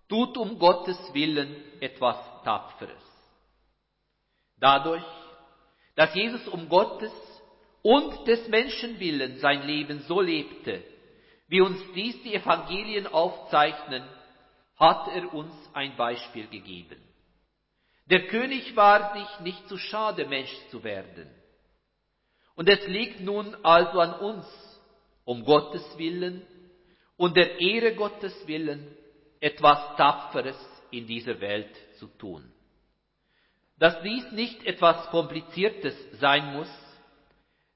tut 0.09 0.37
um 0.37 0.59
Gottes 0.59 0.99
Willen 1.13 1.55
etwas 1.81 2.17
Tapferes. 2.45 3.03
Dadurch, 4.59 5.05
dass 5.97 6.15
Jesus 6.15 6.47
um 6.49 6.69
Gottes 6.69 7.13
und 7.83 8.27
des 8.29 8.47
Menschen 8.49 9.01
willen 9.01 9.39
sein 9.39 9.67
Leben 9.67 10.01
so 10.01 10.21
lebte, 10.21 10.83
wie 11.49 11.61
uns 11.61 11.81
dies 11.95 12.23
die 12.23 12.35
Evangelien 12.35 13.07
aufzeichnen, 13.07 14.05
hat 14.77 15.09
er 15.09 15.35
uns 15.35 15.53
ein 15.73 15.97
Beispiel 15.97 16.47
gegeben. 16.47 17.01
Der 18.07 18.27
König 18.29 18.75
war 18.77 19.15
sich 19.15 19.41
nicht 19.41 19.69
zu 19.69 19.79
schade, 19.79 20.27
Mensch 20.27 20.53
zu 20.71 20.83
werden. 20.85 21.29
Und 22.55 22.69
es 22.69 22.87
liegt 22.87 23.21
nun 23.21 23.57
also 23.65 24.01
an 24.01 24.15
uns, 24.15 24.47
um 25.31 25.45
Gottes 25.45 25.97
Willen 25.97 26.43
und 27.17 27.37
der 27.37 27.61
Ehre 27.61 27.95
Gottes 27.95 28.35
Willen 28.49 28.97
etwas 29.39 29.97
Tapferes 29.97 30.59
in 30.91 31.07
dieser 31.07 31.41
Welt 31.41 31.73
zu 32.01 32.09
tun. 32.19 32.53
Dass 33.79 34.03
dies 34.03 34.33
nicht 34.33 34.67
etwas 34.67 35.09
Kompliziertes 35.11 35.95
sein 36.19 36.53
muss, 36.55 36.69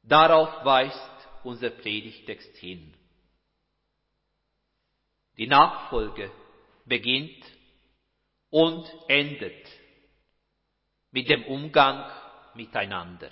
darauf 0.02 0.64
weist 0.64 1.28
unser 1.44 1.70
Predigtext 1.70 2.56
hin. 2.56 2.92
Die 5.38 5.46
Nachfolge 5.46 6.32
beginnt 6.86 7.44
und 8.50 8.84
endet 9.06 9.68
mit 11.12 11.30
dem 11.30 11.44
Umgang 11.44 12.04
miteinander. 12.54 13.30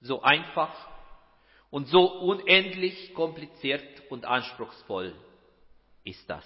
So 0.00 0.22
einfach 0.22 0.74
und 1.70 1.86
so 1.88 2.20
unendlich 2.20 3.14
kompliziert 3.14 4.02
und 4.10 4.24
anspruchsvoll 4.24 5.14
ist 6.04 6.28
das. 6.28 6.44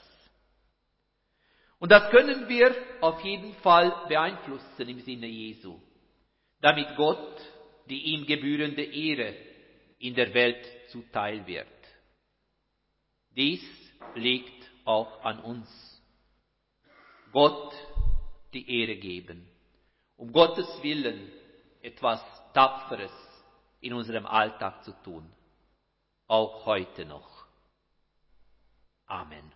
Und 1.79 1.91
das 1.91 2.11
können 2.11 2.49
wir 2.49 2.75
auf 3.01 3.21
jeden 3.23 3.55
Fall 3.57 4.07
beeinflussen 4.09 4.89
im 4.89 5.01
Sinne 5.01 5.27
Jesu, 5.27 5.81
damit 6.61 6.97
Gott 6.97 7.41
die 7.89 8.15
ihm 8.15 8.27
gebührende 8.27 8.83
Ehre 8.83 9.35
in 9.99 10.15
der 10.15 10.33
Welt 10.33 10.67
zuteil 10.89 11.47
wird. 11.47 11.67
Dies 13.37 13.63
liegt 14.15 14.71
auch 14.85 15.23
an 15.25 15.41
uns. 15.41 15.69
Gott 17.33 17.75
die 18.53 18.81
Ehre 18.81 18.97
geben, 18.97 19.47
um 20.17 20.33
Gottes 20.33 20.67
Willen 20.83 21.31
etwas 21.83 22.23
Tapferes 22.53 23.13
in 23.85 23.92
unserem 23.92 24.25
Alltag 24.27 24.83
zu 24.83 24.92
tun, 25.03 25.31
auch 26.27 26.64
heute 26.64 27.05
noch. 27.05 27.44
Amen. 29.07 29.53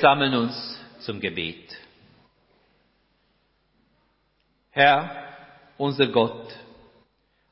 Versammeln 0.00 0.34
uns 0.34 0.80
zum 1.00 1.20
Gebet. 1.20 1.76
Herr, 4.70 5.10
unser 5.76 6.06
Gott, 6.06 6.54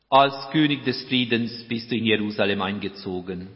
als 0.09 0.51
König 0.51 0.83
des 0.85 1.03
Friedens 1.09 1.69
bist 1.69 1.91
du 1.91 1.97
in 1.97 2.07
Jerusalem 2.07 2.63
eingezogen 2.63 3.49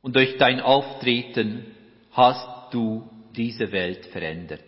und 0.00 0.16
durch 0.16 0.38
dein 0.38 0.60
Auftreten 0.60 1.74
hast 2.12 2.72
du 2.72 3.06
diese 3.36 3.70
Welt 3.70 4.06
verändert. 4.06 4.60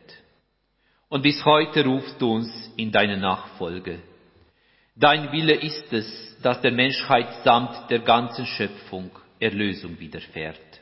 Und 1.08 1.22
bis 1.22 1.42
heute 1.46 1.86
rufst 1.86 2.20
du 2.20 2.34
uns 2.34 2.50
in 2.76 2.92
deine 2.92 3.16
Nachfolge. 3.16 4.00
Dein 4.94 5.32
Wille 5.32 5.54
ist 5.54 5.90
es, 5.90 6.36
dass 6.42 6.60
der 6.60 6.72
Menschheit 6.72 7.44
samt 7.44 7.90
der 7.90 8.00
ganzen 8.00 8.44
Schöpfung 8.44 9.10
Erlösung 9.40 9.98
widerfährt. 9.98 10.81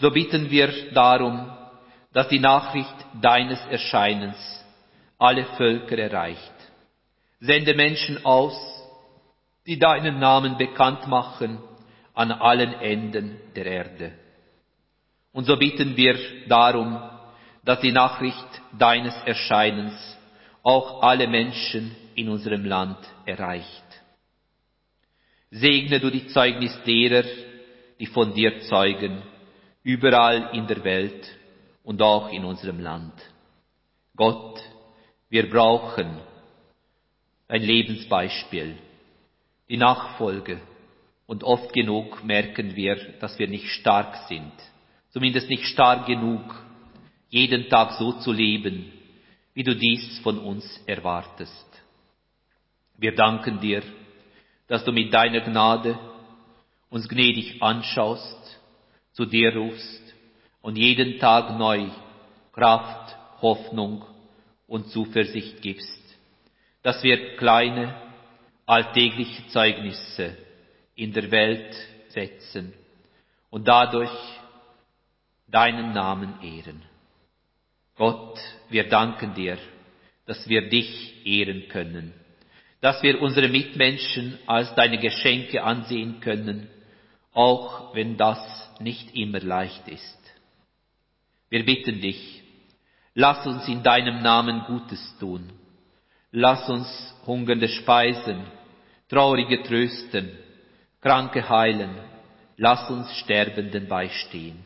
So 0.00 0.10
bitten 0.10 0.50
wir 0.50 0.92
darum, 0.92 1.52
dass 2.12 2.28
die 2.28 2.38
Nachricht 2.38 2.94
deines 3.20 3.60
Erscheinens 3.66 4.36
alle 5.18 5.44
Völker 5.56 5.98
erreicht. 5.98 6.54
Sende 7.40 7.74
Menschen 7.74 8.24
aus, 8.24 8.56
die 9.66 9.78
deinen 9.78 10.18
Namen 10.18 10.56
bekannt 10.56 11.06
machen 11.06 11.58
an 12.14 12.32
allen 12.32 12.72
Enden 12.80 13.38
der 13.54 13.66
Erde. 13.66 14.12
Und 15.32 15.44
so 15.44 15.56
bitten 15.56 15.96
wir 15.96 16.16
darum, 16.48 16.98
dass 17.64 17.80
die 17.80 17.92
Nachricht 17.92 18.48
deines 18.78 19.14
Erscheinens 19.26 19.94
auch 20.62 21.02
alle 21.02 21.28
Menschen 21.28 21.94
in 22.14 22.30
unserem 22.30 22.64
Land 22.64 22.98
erreicht. 23.26 23.84
Segne 25.50 26.00
du 26.00 26.10
die 26.10 26.26
Zeugnis 26.28 26.76
derer, 26.86 27.24
die 27.98 28.06
von 28.06 28.32
dir 28.32 28.62
zeugen, 28.62 29.22
überall 29.82 30.50
in 30.52 30.66
der 30.66 30.84
Welt 30.84 31.28
und 31.82 32.02
auch 32.02 32.30
in 32.30 32.44
unserem 32.44 32.80
Land. 32.80 33.14
Gott, 34.16 34.60
wir 35.28 35.48
brauchen 35.48 36.18
ein 37.48 37.62
Lebensbeispiel, 37.62 38.76
die 39.68 39.76
Nachfolge, 39.76 40.60
und 41.26 41.44
oft 41.44 41.72
genug 41.72 42.24
merken 42.24 42.74
wir, 42.74 42.96
dass 43.20 43.38
wir 43.38 43.46
nicht 43.46 43.68
stark 43.68 44.26
sind, 44.28 44.52
zumindest 45.10 45.48
nicht 45.48 45.64
stark 45.64 46.06
genug, 46.06 46.42
jeden 47.28 47.68
Tag 47.68 47.92
so 47.92 48.14
zu 48.14 48.32
leben, 48.32 48.90
wie 49.54 49.62
du 49.62 49.76
dies 49.76 50.18
von 50.24 50.40
uns 50.40 50.64
erwartest. 50.86 51.66
Wir 52.98 53.14
danken 53.14 53.60
dir, 53.60 53.82
dass 54.66 54.84
du 54.84 54.90
mit 54.90 55.14
deiner 55.14 55.40
Gnade 55.40 55.96
uns 56.90 57.08
gnädig 57.08 57.62
anschaust, 57.62 58.39
zu 59.12 59.24
dir 59.24 59.56
rufst 59.56 60.14
und 60.62 60.76
jeden 60.76 61.18
Tag 61.18 61.58
neu 61.58 61.88
Kraft, 62.52 63.16
Hoffnung 63.40 64.04
und 64.66 64.88
Zuversicht 64.88 65.62
gibst, 65.62 66.18
dass 66.82 67.02
wir 67.02 67.36
kleine, 67.36 67.94
alltägliche 68.66 69.46
Zeugnisse 69.48 70.36
in 70.94 71.12
der 71.12 71.30
Welt 71.30 71.74
setzen 72.08 72.72
und 73.50 73.66
dadurch 73.66 74.10
deinen 75.48 75.92
Namen 75.92 76.34
ehren. 76.42 76.82
Gott, 77.96 78.38
wir 78.68 78.88
danken 78.88 79.34
dir, 79.34 79.58
dass 80.26 80.48
wir 80.48 80.68
dich 80.68 81.26
ehren 81.26 81.68
können, 81.68 82.12
dass 82.80 83.02
wir 83.02 83.20
unsere 83.20 83.48
Mitmenschen 83.48 84.38
als 84.46 84.74
deine 84.74 84.98
Geschenke 84.98 85.62
ansehen 85.62 86.20
können, 86.20 86.68
auch 87.32 87.94
wenn 87.94 88.16
das 88.16 88.38
nicht 88.80 89.14
immer 89.14 89.40
leicht 89.40 89.86
ist. 89.88 90.18
Wir 91.48 91.64
bitten 91.64 92.00
dich, 92.00 92.42
lass 93.14 93.46
uns 93.46 93.66
in 93.68 93.82
deinem 93.82 94.22
Namen 94.22 94.64
Gutes 94.66 95.16
tun. 95.18 95.52
Lass 96.32 96.68
uns 96.68 97.14
Hungernde 97.26 97.68
speisen, 97.68 98.44
Traurige 99.08 99.62
trösten, 99.64 100.30
Kranke 101.00 101.48
heilen. 101.48 101.90
Lass 102.56 102.88
uns 102.90 103.12
Sterbenden 103.16 103.88
beistehen. 103.88 104.64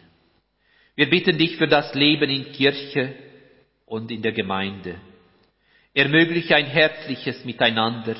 Wir 0.96 1.08
bitten 1.08 1.38
dich 1.38 1.56
für 1.56 1.68
das 1.68 1.94
Leben 1.94 2.28
in 2.28 2.52
Kirche 2.52 3.14
und 3.86 4.10
in 4.10 4.20
der 4.20 4.32
Gemeinde. 4.32 4.96
Ermögliche 5.94 6.56
ein 6.56 6.66
herzliches 6.66 7.44
Miteinander 7.44 8.16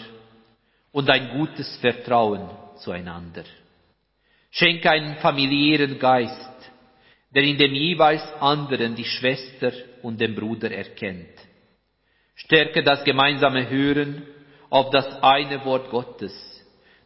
und 0.92 1.10
ein 1.10 1.36
gutes 1.36 1.76
Vertrauen 1.78 2.48
zueinander. 2.76 3.44
Schenke 4.56 4.88
einen 4.88 5.16
familiären 5.16 5.98
Geist, 5.98 6.72
der 7.34 7.42
in 7.42 7.58
dem 7.58 7.74
jeweils 7.74 8.22
anderen 8.40 8.94
die 8.94 9.04
Schwester 9.04 9.72
und 10.02 10.20
den 10.20 10.36
Bruder 10.36 10.70
erkennt. 10.70 11.34
Stärke 12.36 12.84
das 12.84 13.02
gemeinsame 13.02 13.68
Hören 13.68 14.22
auf 14.70 14.90
das 14.90 15.20
eine 15.22 15.64
Wort 15.64 15.90
Gottes, 15.90 16.32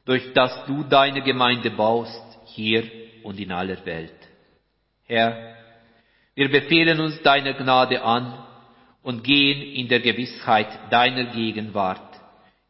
durch 0.05 0.35
das 0.35 0.67
du 0.67 0.85
deine 0.85 1.23
Gemeinde 1.23 1.71
baust, 1.71 2.23
hier 2.49 2.85
und 3.23 3.41
in 3.41 3.51
aller 3.51 3.83
Welt. 3.87 4.29
Herr, 5.07 5.57
wir 6.35 6.51
befehlen 6.51 7.01
uns 7.01 7.23
deiner 7.23 7.55
Gnade 7.55 8.03
an 8.03 8.45
und 9.03 9.25
gehen 9.25 9.63
in 9.63 9.89
der 9.89 10.01
Gewissheit 10.01 10.69
deiner 10.91 11.25
Gegenwart 11.33 12.21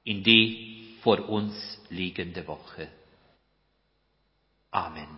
in 0.05 0.23
die 0.23 0.99
vor 1.03 1.29
uns 1.29 1.85
liegende 1.91 2.47
Woche. 2.47 2.87
Amen. 4.75 5.18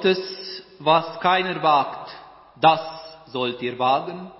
Gottes, 0.00 0.62
was 0.78 1.20
keiner 1.20 1.62
wagt, 1.62 2.10
das 2.58 2.80
sollt 3.26 3.60
ihr 3.60 3.78
wagen. 3.78 4.30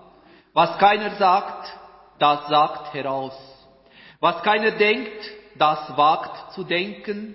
Was 0.55 0.79
keiner 0.79 1.11
sagt, 1.17 1.71
das 2.19 2.49
sagt 2.49 2.95
heraus. 2.95 3.39
Was 4.21 4.43
keiner 4.43 4.71
denkt, 4.71 5.23
das 5.57 5.99
wagt 5.99 6.55
zu 6.55 6.65
denken. 6.65 7.35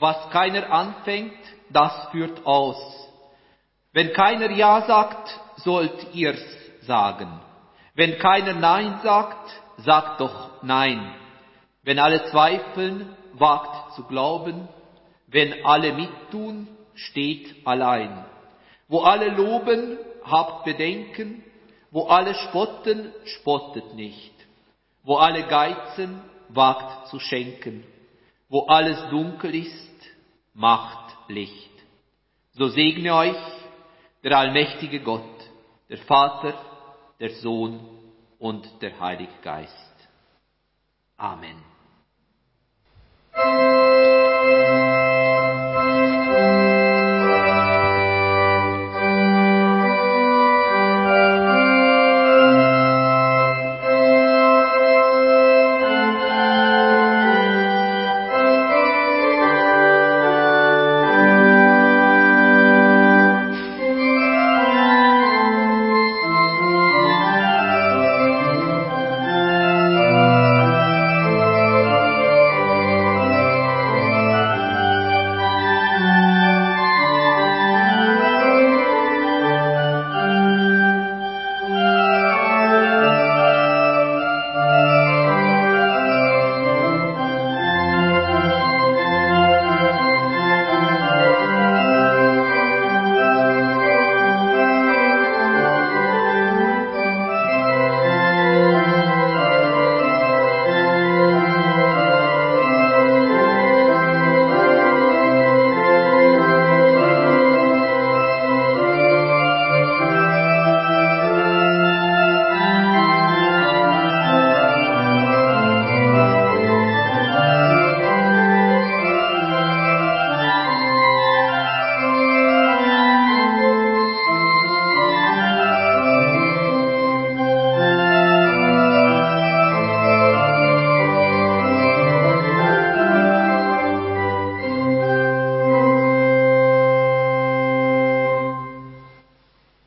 Was 0.00 0.30
keiner 0.30 0.72
anfängt, 0.72 1.38
das 1.68 2.08
führt 2.10 2.44
aus. 2.44 2.76
Wenn 3.92 4.12
keiner 4.14 4.50
Ja 4.50 4.82
sagt, 4.82 5.38
sollt 5.58 6.12
ihr's 6.12 6.44
sagen. 6.80 7.40
Wenn 7.94 8.18
keiner 8.18 8.54
Nein 8.54 8.98
sagt, 9.04 9.48
sagt 9.76 10.20
doch 10.20 10.60
Nein. 10.64 11.14
Wenn 11.84 12.00
alle 12.00 12.24
zweifeln, 12.32 13.14
wagt 13.34 13.94
zu 13.94 14.02
glauben. 14.08 14.68
Wenn 15.28 15.64
alle 15.64 15.92
mittun, 15.92 16.66
steht 17.08 17.66
allein. 17.66 18.24
Wo 18.88 19.00
alle 19.00 19.30
loben, 19.30 19.98
habt 20.24 20.64
Bedenken. 20.64 21.42
Wo 21.90 22.04
alle 22.04 22.34
spotten, 22.34 23.12
spottet 23.24 23.94
nicht. 23.94 24.32
Wo 25.02 25.16
alle 25.16 25.44
geizen, 25.44 26.20
wagt 26.48 27.08
zu 27.08 27.18
schenken. 27.18 27.84
Wo 28.48 28.66
alles 28.66 28.98
dunkel 29.10 29.54
ist, 29.54 29.90
macht 30.54 31.16
Licht. 31.28 31.70
So 32.52 32.68
segne 32.68 33.14
euch 33.14 33.36
der 34.22 34.36
allmächtige 34.36 35.00
Gott, 35.00 35.22
der 35.88 35.98
Vater, 35.98 36.54
der 37.18 37.30
Sohn 37.30 37.80
und 38.38 38.68
der 38.82 38.98
Heilige 39.00 39.32
Geist. 39.42 39.74
Amen. 41.16 41.62